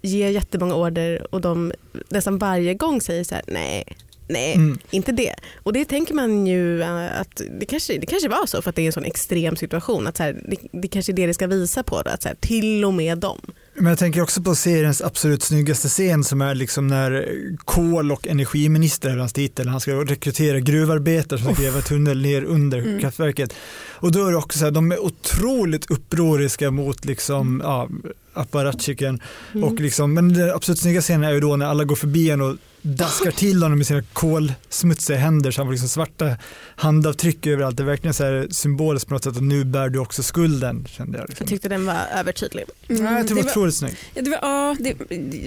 [0.03, 1.72] ger jättemånga order och de
[2.09, 3.85] nästan varje gång säger så här: nej
[4.29, 4.79] Nej, Mm.
[4.90, 5.35] inte det.
[5.62, 8.77] Och det tänker man ju eh, att det kanske, det kanske var så för att
[8.77, 10.07] det är en sån extrem situation.
[10.07, 12.03] Att så här, det, det kanske är det det ska visa på.
[12.03, 13.40] Då, att så här, till och med dem.
[13.76, 17.28] Men jag tänker också på seriens absolut snyggaste scen som är liksom när
[17.64, 19.68] kol och energiminister är hans titel.
[19.68, 23.00] Han ska rekrytera gruvarbetare som ska gräva tunnel ner under Mm.
[23.00, 23.54] kraftverket.
[23.90, 27.88] Och då är det också så här, de är otroligt upproriska mot liksom, ja,
[28.32, 29.20] apparatchiken.
[29.52, 29.64] Mm.
[29.64, 32.40] Och liksom, men den absolut snygga scenen är ju då när alla går förbi en
[32.40, 36.37] och daskar till honom med sina kolsmutsiga händer så han får liksom svarta
[36.76, 37.76] handavtryck överallt.
[37.76, 40.87] Det är verkligen så här symboliskt på något sätt och nu bär du också skulden
[40.90, 41.28] kände jag.
[41.28, 41.44] Liksom.
[41.44, 42.64] Jag tyckte den var övertydlig.
[42.88, 43.96] Mm, Nej, jag tycker det det var- otroligt snyggt.
[44.14, 44.96] Ja, det var, ja det,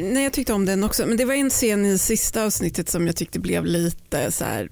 [0.02, 1.06] nej, jag tyckte om den också.
[1.06, 4.70] Men det var en scen i sista avsnittet som jag tyckte blev lite så här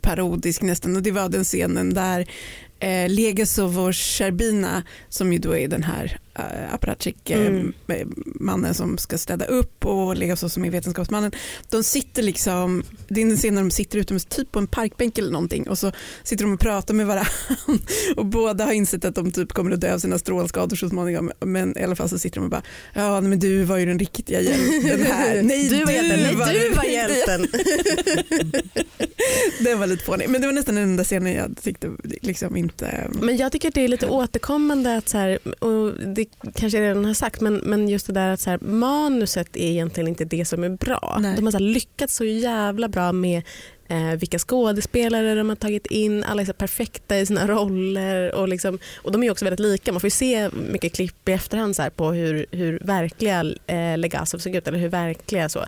[0.00, 0.96] parodisk nästan.
[0.96, 2.26] Och det var den scenen där
[2.80, 7.72] eh, Legasov och Sherbina, som ju då är den här eh, apparatchik eh, Mm.
[8.24, 11.32] mannen som ska städa upp och Legasov som är vetenskapsmannen.
[11.70, 15.18] De sitter liksom, det är en scen när de sitter med typ på en parkbänk
[15.18, 15.92] eller någonting och så
[16.22, 17.30] sitter de och pratar med varandra
[18.16, 21.30] och båda har insett att de typ kommer att dö av sina strålskador så småningom.
[21.40, 22.62] Men i alla fall så sitter de och bara,
[22.94, 25.42] ja men du var ju den riktiga hjälten här.
[25.42, 26.20] Nej, du var hjälten.
[26.38, 27.46] Nej, du var hjälten.
[29.60, 30.28] Den var lite fånig.
[30.28, 31.90] Men det var nästan den enda scenen jag tyckte
[32.22, 33.10] liksom inte...
[33.22, 36.21] Men jag tycker att det är lite återkommande att så här, och det
[36.54, 39.70] kanske jag redan har sagt men, men just det där att så här, manuset är
[39.70, 41.18] egentligen inte det som är bra.
[41.20, 41.36] Nej.
[41.36, 43.42] De har så här, lyckats så jävla bra med
[43.88, 48.48] eh, vilka skådespelare de har tagit in, alla är så perfekta i sina roller och,
[48.48, 49.92] liksom, och de är också väldigt lika.
[49.92, 53.98] Man får ju se mycket klipp i efterhand så här, på hur, hur verkliga eh,
[53.98, 55.64] Legasov såg ut eller hur verkliga så.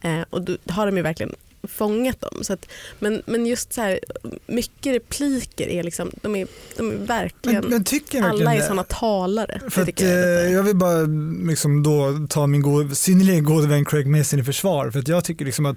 [0.00, 1.34] Eh, och då har de ju verkligen
[1.68, 2.44] fångat dem.
[2.44, 2.66] Så att,
[2.98, 4.00] men, men just så här,
[4.46, 8.60] mycket repliker är liksom, de är, de är verkligen, Men, men jag alla verkligen är
[8.60, 9.60] sådana talare.
[9.70, 10.98] För att, jag eh, jag vill bara
[11.50, 14.90] liksom då ta min god, synnerligen gode vän Craig Mason i försvar.
[14.90, 15.76] För att jag tycker liksom att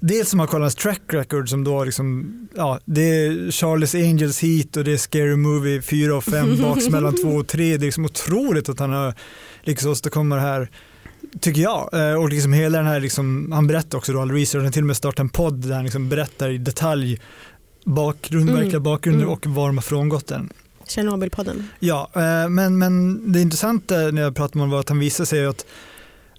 [0.00, 4.42] dels som har kollat hans track record som då liksom, ja, det är Charlie's Angels
[4.42, 7.76] Heat och det är Scary Movie 4 och 5 baksmällan 2 och 3.
[7.76, 9.14] Det är liksom otroligt att han har
[9.62, 10.70] liksom åstadkommit det här
[11.40, 11.88] tycker jag.
[12.10, 14.86] Eh, Och liksom hela den här, liksom, han berättar också då, research, han till och
[14.86, 17.20] med startat en podd där han liksom berättar i detalj
[17.84, 18.54] bakgrund, Mm.
[18.62, 19.32] verkliga bakgrunder Mm.
[19.32, 20.50] och var de har frångått den.
[20.88, 21.68] Tjernobylpodden.
[21.78, 25.26] Ja, eh, men, men det intressanta när jag pratar med honom var att han visade
[25.26, 25.64] sig att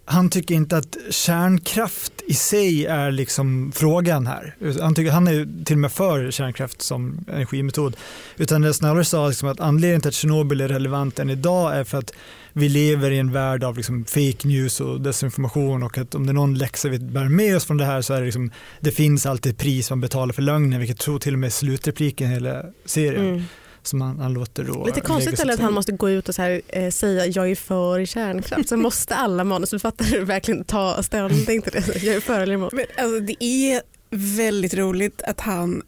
[0.06, 4.56] han tycker inte att kärnkraft i sig är liksom frågan här.
[4.82, 7.96] Han, tycker, han är till och med för kärnkraft som energimetod.
[8.38, 11.84] Utan det snarare sa liksom att anledningen till att Tjernobyl är relevant än idag är
[11.84, 12.12] för att
[12.54, 16.32] vi lever i en värld av liksom fake news och desinformation och att om det
[16.32, 18.92] är någon läxa vi bär med oss från det här så är det liksom det
[18.92, 22.32] finns alltid ett pris man betalar för lögnen vilket tror till och med är slutrepliken
[22.32, 23.44] i hela serien Mm.
[23.84, 26.42] som han, han låter då Lite konstigt eller att han måste gå ut och så
[26.42, 28.70] här, eh, säga jag är för kärnkraft.
[28.70, 32.04] Så måste alla manusförfattare verkligen ta ställning till det.
[32.04, 32.74] Jag är för eller emot.
[32.74, 33.82] Men, alltså, det är
[34.12, 35.82] väldigt roligt att han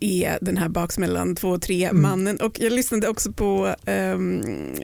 [0.00, 2.02] är den här baksmällan två och tre Mm.
[2.02, 4.42] mannen och jag lyssnade också på ehm,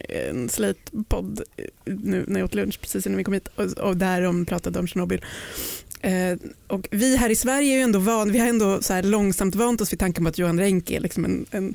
[0.08, 3.96] en Slate-podd eh, nu när jag åt lunch precis innan vi kom hit och, och
[3.96, 5.24] där de pratade om Tjernobyl.
[6.00, 9.02] Eh, och vi här i Sverige är ju ändå van, vi har ändå så här
[9.02, 11.74] långsamt vant oss vid tanken på att Johan Renck är liksom en, en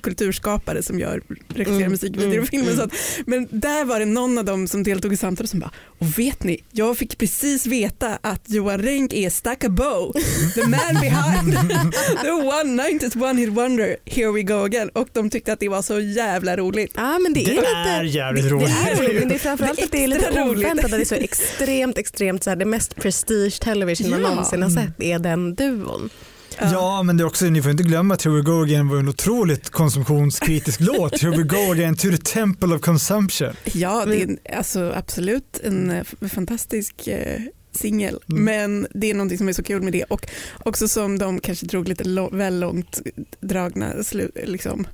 [0.00, 2.72] kulturskapare som gör regisserar Mm, musikvideor mm, och filmer.
[2.72, 2.76] mm.
[2.76, 2.92] Så att,
[3.26, 6.44] men där var det någon av dem som deltog i samtalet som bara, och vet
[6.44, 10.12] ni, jag fick precis veta att Johan Renck är Stack a Bow,
[10.54, 11.52] the man behind
[12.22, 14.88] the one 90s one hit wonder, here we go again.
[14.88, 16.92] Och de tyckte att det var så jävla roligt.
[16.96, 18.68] Ja men det är Det lite är jävligt det, roligt.
[18.84, 20.90] Det är roligt men det är framförallt Det är att det är lite oväntat att
[20.90, 24.28] det är så extremt extremt så här, det mest prestige television man Ja.
[24.28, 26.10] någonsin har sett är den duon.
[26.60, 28.96] Ja, men det är också, ni får inte glömma att Here We Go Again var
[28.98, 31.20] en otroligt konsumtionskritisk låt.
[31.22, 33.52] Here We Go Again to the Temple of Consumption.
[33.64, 37.40] Ja, det är en- alltså, absolut en eh, fantastisk eh,
[37.74, 38.18] singel.
[38.30, 38.44] Mm.
[38.44, 40.26] Men det är någonting som är så kul med det och
[40.64, 43.00] också som de kanske drog lite lo- väl långt
[43.40, 44.86] dragna slu- liksom,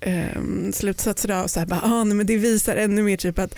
[0.00, 1.46] ehm, slutsatser av.
[1.46, 3.54] Så här, bara, ah, nej, men det visar ännu mer typ att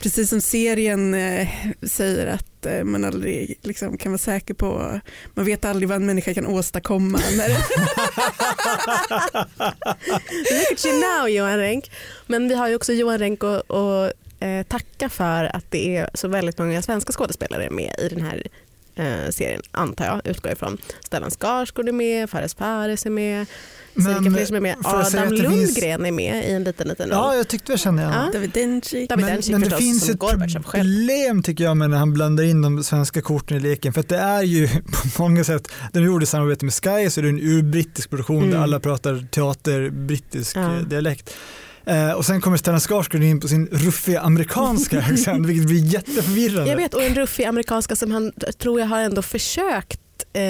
[0.00, 1.48] precis som serien eh,
[1.82, 5.00] säger att att eh, man aldrig liksom, kan vara säker på,
[5.34, 7.18] man vet aldrig vad en människa kan åstadkomma.
[7.18, 7.52] Look
[10.72, 11.90] at you now Johan Renck.
[12.26, 16.10] Men vi har ju också Johan Renck och, och eh, tacka för att det är
[16.14, 18.46] så väldigt många svenska skådespelare med i den här
[18.96, 20.78] eh, serien antar jag, utgår ifrån.
[21.04, 23.46] Stellan Skarsgård är med, Fares Fares är med,
[23.94, 24.76] så vilka fler som är med.
[24.82, 25.42] jag Adam det finns-
[25.76, 27.18] Lundgren är med i en liten liten roll.
[27.18, 28.30] Ja, jag tyckte jag kände igen Ja.
[28.32, 29.08] David Dencik.
[29.10, 32.12] David Men, Dencik men det förstås, finns som ett problem tycker jag med när han
[32.12, 33.92] blandar in de svenska korten i leken.
[33.92, 34.68] För att det är ju
[35.16, 38.50] på många sätt, den gjorde samarbete med Sky så det är en urbrittisk produktion Mm.
[38.50, 40.68] där alla pratar teater, brittisk Ja.
[40.86, 41.34] dialekt.
[41.90, 46.70] Eh, och sen kommer Stellan Skarsgård in på sin ruffiga amerikanska accent vilket blir jätteförvirrande.
[46.70, 50.00] Jag vet och en ruffig amerikanska som han tror jag har ändå försökt
[50.32, 50.42] eh,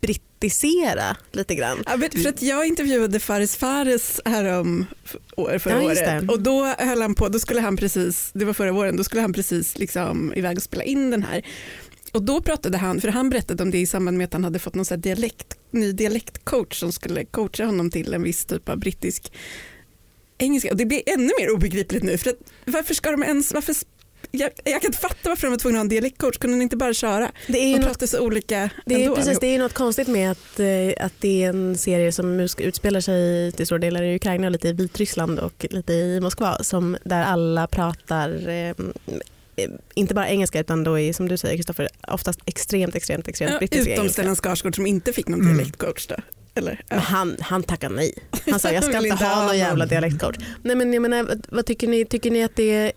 [0.00, 1.82] brittisera lite grann.
[1.86, 4.86] Ja, för att jag intervjuade Faris Fares härom
[5.36, 8.52] år, förra Ja, året och då höll han på, då skulle han precis, det var
[8.52, 11.42] förra våren, då skulle han precis liksom iväg och spela in den här.
[12.12, 14.58] Och då pratade han, för han berättade om det i samband med att han hade
[14.58, 18.68] fått någon så här dialekt, ny dialektcoach som skulle coacha honom till en viss typ
[18.68, 19.32] av brittisk
[20.38, 20.70] engelska.
[20.70, 22.18] Och det blir ännu mer obegripligt nu.
[22.18, 23.74] För att, varför ska de ens, varför,
[24.30, 26.62] jag, jag kan inte fatta varför de var tvungna att ha en dialektcoach, kunde ni
[26.62, 27.32] inte bara köra?
[27.46, 29.40] Det är ju De något så olika Det är, ändå, precis, allihop.
[29.40, 33.52] det är något konstigt med att, eh, att det är en serie som utspelar sig
[33.52, 37.22] till stora delar i Ukraina och lite i Vitryssland och lite i Moskva som, där
[37.22, 38.68] alla pratar eh,
[39.56, 43.52] eh, inte bara engelska utan då är som du säger Kristoffer oftast extremt extremt extremt
[43.52, 44.08] Ja, brittisk utom.
[44.08, 45.56] Stellan Skarsgård som inte fick någon Mm.
[45.56, 46.14] dialektcoach då.
[46.54, 46.96] Eller, ja.
[46.96, 48.14] Han, han tackar nej.
[48.50, 50.36] Han sa jag ska inte inte ha någon jävla dialektcoach.
[50.62, 52.04] Nej men jag menar, vad, tycker ni?
[52.04, 52.92] Tycker ni att det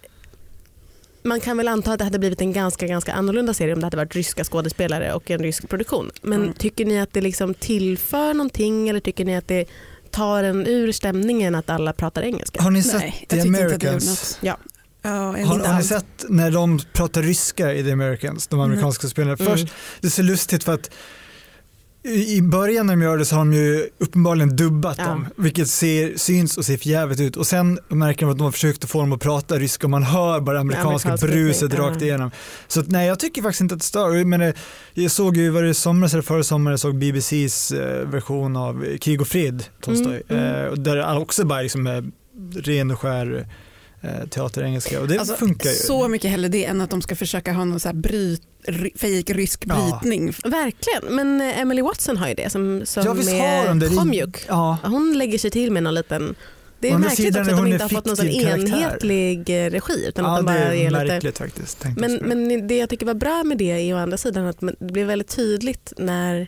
[1.23, 3.85] man kan väl anta att det hade blivit en ganska, ganska annorlunda serie om det
[3.85, 6.11] hade varit ryska skådespelare och en rysk produktion.
[6.21, 6.53] Men Mm.
[6.53, 9.65] tycker ni att det liksom tillför någonting eller tycker ni att det
[10.11, 12.61] tar en ur stämningen att alla pratar engelska?
[12.61, 12.89] Har ni Nej,
[13.29, 14.37] sett jag The Americans?
[14.41, 14.57] Ja.
[15.01, 19.37] Ja, Har, har ni sett när de pratar ryska i The Americans, de amerikanska spelarna?
[19.39, 19.51] Mm.
[19.51, 19.67] Först,
[20.01, 20.91] det är så lustigt för att
[22.07, 25.05] i början när de gör det så har de ju uppenbarligen dubbat Ja.
[25.05, 27.35] dem, vilket ser, syns och ser förjävligt ut.
[27.35, 29.91] Och sen märker de att de har försökt att få dem att prata ryska och
[29.91, 31.79] man hör bara amerikanska amerikansk bruset ja.
[31.79, 32.31] rakt igenom.
[32.67, 34.25] Så att, nej, jag tycker faktiskt inte att det stör.
[34.25, 34.53] Men eh,
[34.93, 38.97] jag såg ju, var det somras eller förra sommaren, såg BBCs eh, version av eh,
[38.97, 40.65] Krig och fred, Tolstoj, Mm, mm.
[40.65, 42.11] Eh, där också bara liksom är
[42.55, 43.45] ren och skär eh,
[44.29, 45.75] teaterengelska och det Alltså, funkar ju.
[45.75, 48.91] Så mycket hellre det än att de ska försöka ha någon så här bryt, ry,
[48.95, 49.99] fake rysk Ja.
[50.01, 50.33] brytning.
[50.45, 53.89] Verkligen, men eh, Emily Watson har ju det som, som Ja, visst har det.
[53.89, 54.45] Det Komjuk.
[54.47, 56.35] Ja, Hon lägger sig till med någon liten
[56.79, 60.25] det är märkligt också att de hon inte har fått någon enhetlig eh, regi utan
[60.25, 61.85] ja att de det bara är ger lite märkligt faktiskt.
[61.97, 64.85] Men, men det jag tycker var bra med det är å andra sidan att det
[64.93, 66.47] blev väldigt tydligt när eh,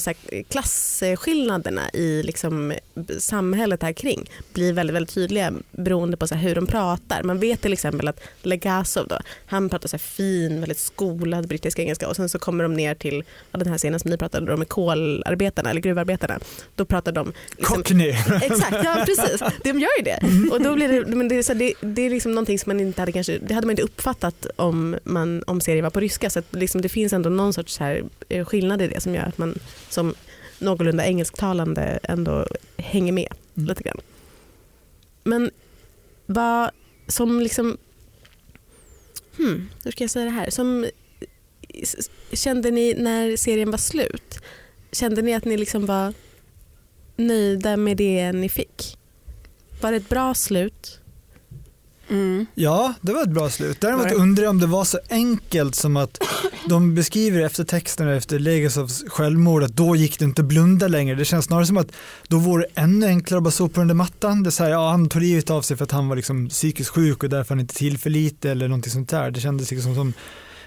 [0.00, 2.72] så här, klasskillnaderna i liksom,
[3.18, 7.22] samhället här kring blir väldigt, väldigt tydliga beroende på så här, hur de pratar.
[7.22, 11.78] Man vet till exempel att Legasov då, han pratar så här fin, väldigt skolad brittisk
[11.78, 14.52] engelska och sen så kommer de ner till ja, den här scenen som ni pratade
[14.52, 16.40] om med kolarbetarna eller gruvarbetarna.
[16.74, 18.08] Då pratar de liksom, Cockney.
[18.42, 19.42] Exakt, ja precis.
[19.64, 20.20] De gör ju det.
[20.52, 22.70] Och då blir det, men det, är så här, det, det är liksom någonting som
[22.70, 26.00] man inte hade kanske, det hade man inte uppfattat om, man, om serien var på
[26.00, 26.30] ryska.
[26.30, 29.14] Så att liksom det finns ändå någon sorts så här eh, skillnad i det som
[29.14, 29.51] gör att man
[29.88, 30.14] som
[30.58, 33.68] någorlunda engelsktalande ändå hänger med Mm.
[33.68, 34.00] lite grann.
[35.24, 35.50] Men
[36.26, 36.70] vad
[37.06, 37.78] som liksom,
[39.36, 40.50] hmm, hur ska jag säga det här?
[40.50, 40.86] Som,
[42.32, 44.38] kände ni när serien var slut,
[44.92, 46.14] kände ni att ni liksom var
[47.16, 48.98] nöjda med det ni fick?
[49.80, 51.00] Var det ett bra slut?
[52.12, 52.46] Mm.
[52.54, 53.80] Ja, det var ett bra slut.
[53.80, 54.16] Däremot Var det?
[54.16, 56.22] undrar jag om det var så enkelt som att
[56.68, 61.14] de beskriver efter texterna efter Legasovs självmord att då gick det inte att blunda längre.
[61.14, 61.92] Det känns snarare som att
[62.28, 64.42] då vore det ännu enklare att bara sopa under mattan.
[64.42, 66.48] Det är så här, ja, han tog livet av sig för att han var liksom
[66.48, 69.30] psykiskt sjuk och därför han inte tillförlitlig eller någonting sånt där.
[69.30, 70.12] Det kändes liksom som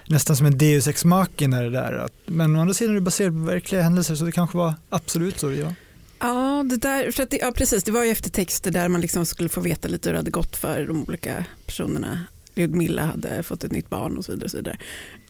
[0.08, 2.08] nästan som en deus ex machina det där.
[2.26, 5.40] Men å andra sidan är det baserat på verkliga händelser så det kanske var absolut
[5.40, 5.52] så.
[5.52, 5.72] Ja.
[6.18, 7.84] Ja, det där, för att det, ja, precis.
[7.84, 10.30] Det var ju efter texter där man liksom skulle få veta lite hur det hade
[10.30, 12.20] gått för de olika personerna.
[12.58, 14.44] Ludmilla hade fått ett nytt barn och så vidare.
[14.44, 14.78] Och så vidare.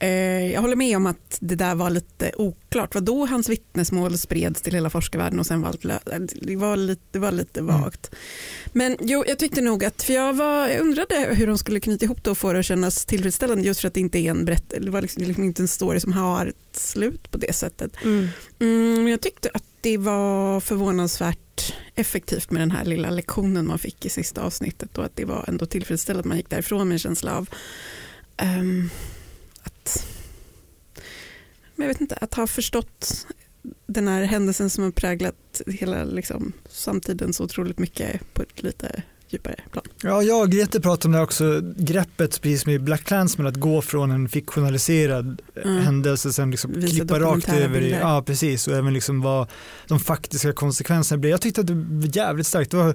[0.00, 2.94] Eh, jag håller med om att det där var lite oklart.
[2.94, 6.76] Vad då hans vittnesmål spreds till hela forskarvärlden och sen var allt lö- det var
[6.76, 7.80] lite, det var lite Mm.
[7.80, 8.10] vagt.
[8.72, 12.04] Men jo, jag tyckte nog att, för jag, var, jag undrade hur de skulle knyta
[12.04, 14.44] ihop det och få det att kännas tillfredsställande just för att det inte är en
[14.44, 17.92] berätt, det var liksom, liksom inte en story som har ett slut på det sättet.
[18.04, 23.78] Mm, men jag tyckte att det var förvånansvärt effektivt med den här lilla lektionen man
[23.78, 26.94] fick i sista avsnittet och att det var ändå tillfredsställande att man gick därifrån med
[26.94, 27.48] en känsla av
[28.42, 28.90] um,
[29.62, 30.06] att,
[31.74, 33.26] men jag vet inte, att ha förstått
[33.86, 39.02] den här händelsen som har präglat hela liksom, samtiden så otroligt mycket på ett lite
[39.28, 39.84] djupare plan.
[40.02, 43.56] Ja, jag och Grete pratade om det också, greppet precis som i Black Clansman, att
[43.56, 45.84] gå från en fiktionaliserad Mm.
[45.84, 49.48] händelse sen liksom Visa klippa rakt över i, ja precis, och även liksom vad
[49.88, 51.30] de faktiska konsekvenserna blir.
[51.30, 52.70] Jag tyckte att det var jävligt starkt.
[52.70, 52.94] Det var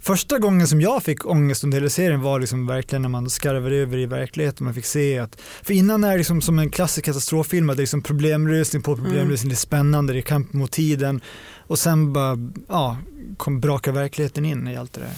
[0.00, 3.70] första gången som jag fick ångest under hela serien var liksom verkligen när man skarvar
[3.70, 4.64] över i verkligheten.
[4.64, 7.80] Man fick se att, för innan är det liksom som en klassisk katastroffilm, att det
[7.80, 11.20] är liksom problemlösning på problemlösning, det är spännande, det är kamp mot tiden
[11.70, 12.96] och sen bara, ja,
[13.36, 15.10] kom braka verkligheten in i allt det där.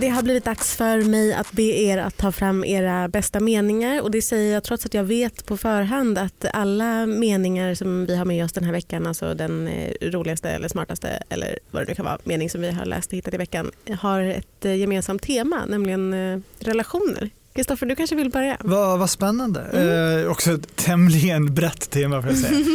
[0.00, 4.02] Det har blivit dags för mig att be er att ta fram era bästa meningar
[4.02, 8.16] och det säger jag trots att jag vet på förhand att alla meningar som vi
[8.16, 11.88] har med oss den här veckan, alltså den eh, roligaste eller smartaste eller vad det
[11.88, 14.74] nu kan vara, mening som vi har läst och hittat i veckan, har ett eh,
[14.74, 18.56] gemensamt tema, nämligen eh, relationer Kristoffer, du kanske vill börja?
[18.60, 19.60] Vad, vad spännande.
[19.60, 20.24] Mm.
[20.24, 22.60] Eh, också ett tämligen brett tema får jag säga.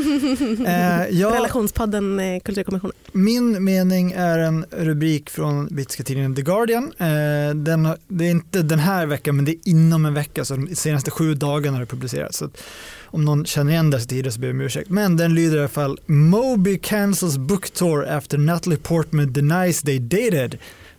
[0.66, 2.96] Eh, jag, Relationspodden eh, Kulturkommissionen.
[3.12, 6.84] min mening är en rubrik från brittiska tidningen The Guardian.
[6.98, 10.56] Eh, den, det är inte den här veckan men det är inom en vecka så
[10.56, 12.38] de senaste sju dagarna har det publicerats.
[12.38, 12.64] Så att
[13.06, 14.90] om någon känner igen dessa tider så ber jag om ursäkt.
[14.90, 20.00] Men den lyder i alla fall Moby cancels book tour after Natalie Portman denies they
[20.00, 20.58] dated.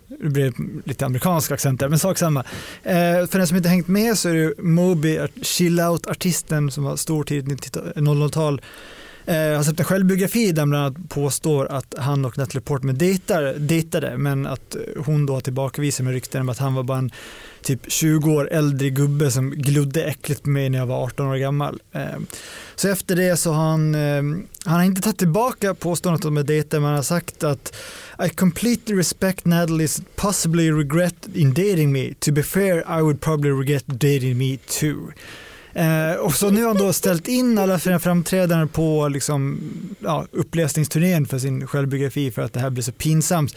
[0.08, 0.52] Det blir
[0.84, 2.40] lite amerikansk accent där, men sak samma.
[2.82, 6.96] Eh, för den som inte hängt med så är det Moby, chill out-artisten som var
[6.96, 8.60] stor tidigt 00-tal.
[9.26, 12.38] Eh, alltså, jag har sett en självbiografi där han bland annat påstår att han och
[12.38, 16.74] Natalie Portman dejtar, dejtade men att eh, hon då tillbakavisar med rykten om att han
[16.74, 17.10] var bara en
[17.62, 21.36] typ 20 år äldre gubbe som glodde äckligt på mig när jag var 18 år
[21.36, 21.80] gammal.
[21.92, 22.00] Eh,
[22.76, 23.94] så efter det så har han,
[24.64, 27.76] han har inte tagit tillbaka påståendet om att dejta men han har sagt att
[28.26, 32.14] I completely respect Natalie's possibly regret in dating me.
[32.14, 35.12] To be fair I would probably regret dating me too.
[35.76, 39.60] Eh, och så nu har han då ställt in alla sina framträdanden på liksom,
[39.98, 43.56] ja, uppläsningsturnén för sin självbiografi för att det här blir så pinsamt.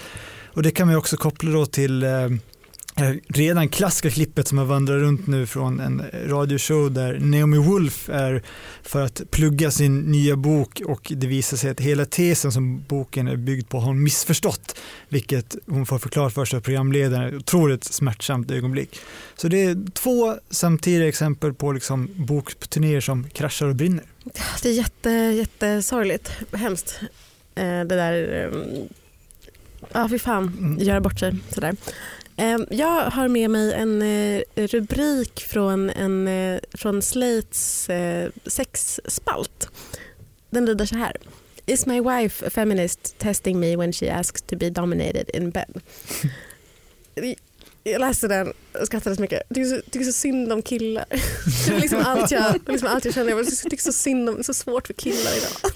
[0.54, 2.30] Och det kan man också koppla då till eh,
[3.28, 8.44] redan klassiska klippet som har vandrat runt nu från en radioshow där Naomi Wolf är
[8.84, 13.28] för att plugga sin nya bok och det visar sig att hela tesen som boken
[13.28, 14.80] är byggd på har hon missförstått
[15.10, 17.36] vilket hon får förklarat för sig av programledaren.
[17.38, 19.00] Otroligt smärtsamt ögonblick.
[19.36, 24.04] Så det är två samtidiga exempel på liksom bokturnéer som kraschar och brinner.
[24.62, 26.32] Det är jätte, jättesorgligt.
[26.54, 27.00] Hemskt.
[27.56, 28.46] Eh, det där...
[28.46, 28.84] eh,
[29.94, 30.44] Ja, fy fan.
[30.60, 30.80] Mm.
[30.80, 31.76] Göra bort sig sådär.
[32.40, 39.70] Ehm, jag har med mig en eh, rubrik från, en, eh, från Slates eh, sexspalt.
[40.50, 41.18] Den lyder så här.
[41.66, 45.82] Is my wife a feminist testing me when she asks to be dominated in bed?
[47.84, 49.42] Jag läste den och skrattade så mycket.
[49.48, 51.06] Jag tycker så, tycker så synd om killar.
[51.68, 53.30] Det är liksom allt jag, liksom allt jag känner.
[53.30, 55.72] Jag liksom- tycker så synd om, det är så svårt för killar idag.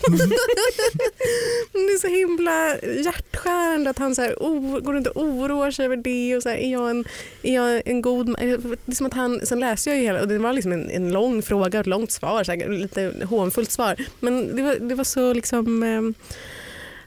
[1.74, 5.72] Men det är så himla hjärtskärande att han så här, o, går runt och oroar
[5.72, 6.36] sig över det.
[6.38, 7.06] Och så här, är, jag en,
[7.44, 8.78] är jag en god man?
[8.86, 11.42] Liksom att han, sen läste jag ju hela och det var liksom en, en lång
[11.42, 12.44] fråga och ett långt svar.
[12.44, 13.96] Så här, lite hånfullt svar.
[14.20, 16.02] Men det var, det var så liksom Eh,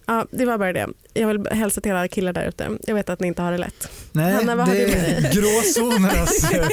[0.09, 0.89] Ja, det var bara det.
[1.21, 2.69] Jag vill hälsa till alla killar där ute.
[2.87, 3.89] Jag vet att ni inte har det lätt.
[4.13, 5.31] Nej, Hanna, vad har det du med är dig?
[5.35, 6.21] gråzoner.
[6.21, 6.47] Alltså.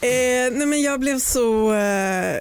[0.00, 2.36] Eh, nej men jag blev så eh,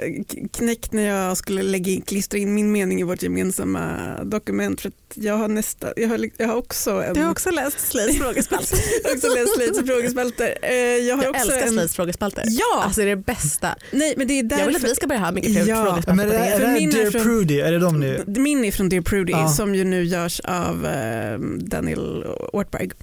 [0.53, 3.89] knäckt när jag skulle lägga in, klistra in min mening i vårt gemensamma
[4.23, 4.81] dokument.
[4.81, 7.13] För att jag, har nästa, jag, har, jag har också en...
[7.13, 8.73] Du har också läst Slays frågespalt.
[9.03, 10.57] jag har också läst Slates frågespalter.
[10.61, 11.73] Eh, jag har Jag också älskar en...
[11.73, 12.43] Slays frågespalter.
[12.47, 12.83] Ja!
[12.83, 13.75] Alltså det är det bästa.
[13.91, 14.87] Nej, men det är Jag vill att därför...
[14.87, 15.75] vi ska börja ha mycket fler Ja.
[15.85, 16.65] frågespalter Men är det, är det.
[16.65, 18.23] det är Dear från- Prudy, är det de nu?
[18.27, 19.47] Min är från Dear Prudy Ja.
[19.49, 22.23] som ju nu görs av Eh, Daniel
[22.53, 22.95] Ortberg.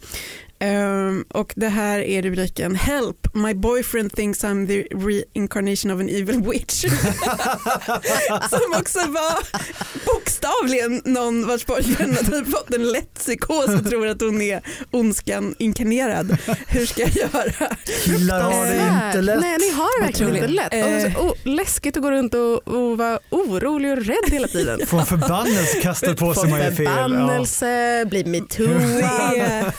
[0.64, 6.08] Ehm, och det här är rubriken Help, my boyfriend thinks I'm the reincarnation of an
[6.08, 6.80] evil witch.
[8.50, 9.64] som också var
[10.06, 14.60] bokstavligen någon vars pojkvän har typ fått en lätt psykos och tror att hon är
[14.90, 16.36] ondskan inkarnerad.
[16.66, 17.76] Hur ska jag göra?
[18.04, 19.40] Killar har det inte lätt.
[19.40, 20.72] Nej, ni har det verkligen inte lätt.
[20.72, 24.80] Och så, oh, läskigt att gå runt och, och vara orolig och rädd hela tiden.
[24.86, 26.84] Få en förbannelse kastad på sig man gör fel.
[26.84, 26.92] Ja.
[26.92, 29.04] förbannelse, bli metooad.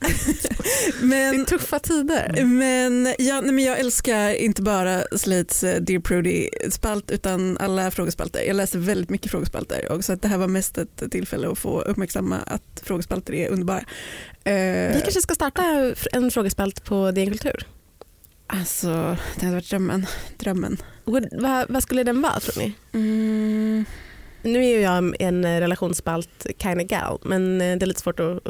[0.00, 0.64] Det Fan,
[1.00, 2.44] det Men är tuffa tider.
[2.44, 8.42] Men, ja, nej, men jag älskar inte bara Slates eh, Dear Prudy-spalt utan alla frågespalter.
[8.46, 11.58] Jag läser väldigt mycket frågespalter och så att det här var mest ett tillfälle att
[11.58, 13.84] få uppmärksamma att frågespalter är underbara.
[14.44, 17.66] Eh, Vi kanske ska starta en frågespalt på DN Kultur.
[18.46, 20.06] Alltså, det hade varit drömmen.
[20.38, 20.76] drömmen.
[21.32, 22.72] Vad, vad skulle den vara tror ni?
[22.92, 23.84] Mm.
[24.42, 28.20] Nu är ju jag en relationsspalt kind of gal men eh, det är lite svårt
[28.20, 28.40] att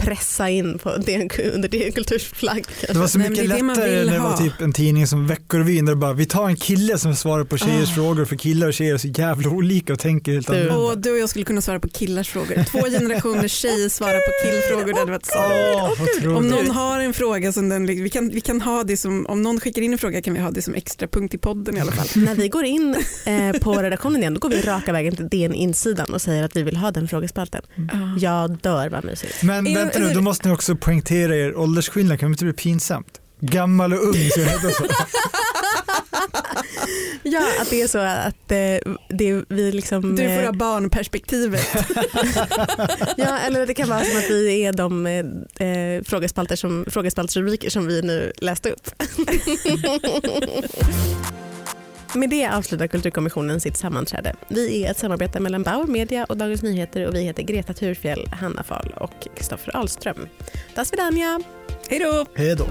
[0.00, 2.64] pressa in på DN, under DN Kulturs flagg.
[2.88, 5.06] Det var så Nej, men mycket är det lättare när det var typ en tidning
[5.06, 7.94] som Veckorevyn där det bara vi tar en kille som svarar på tjejers Ah.
[7.94, 10.52] frågor för killar och tjejer är så jävla olika och tänker helt Du.
[10.52, 10.76] annorlunda.
[10.78, 12.64] Och du och jag skulle kunna svara på killars frågor.
[12.70, 14.92] Två generationer tjejer svarar på killfrågor.
[14.92, 15.38] Det hade varit så.
[16.28, 19.26] Åh, Om någon har en fråga som den, vi kan, vi kan ha det som,
[19.26, 21.76] om någon skickar in en fråga kan vi ha det som extra punkt i podden
[21.76, 22.22] i alla fall.
[22.24, 22.96] När vi går in
[23.26, 26.62] eh, på redaktionen igen då går vi raka vägen till DN-insidan och säger att vi
[26.62, 27.62] vill ha den frågespalten.
[28.18, 29.42] Jag dör vad mysigt.
[29.42, 32.52] Men Är- vänta nu, då måste ni också poängtera er åldersskillnad, kan det inte bli
[32.52, 33.20] pinsamt?
[33.40, 34.84] Gammal och ung, så heter så.
[37.22, 38.56] Ja, att det är så att eh,
[39.08, 40.16] det är vi liksom...
[40.16, 41.68] Du får eh, ha barnperspektivet.
[43.16, 45.18] Ja, eller det kan vara som att vi är de eh,
[45.68, 48.90] eh, frågespalter som, frågespaltsrubriker som vi nu läste upp.
[52.14, 54.34] Med det avslutar Kulturkommissionen sitt sammanträde.
[54.48, 58.28] Vi är ett samarbete mellan Bauer Media och Dagens Nyheter och vi heter Greta Thurfjell,
[58.40, 60.28] Hanna Fahl och Kristoffer Ahlström.
[60.74, 61.40] Das vidania!
[61.88, 62.26] Hej då!
[62.34, 62.66] Hej då.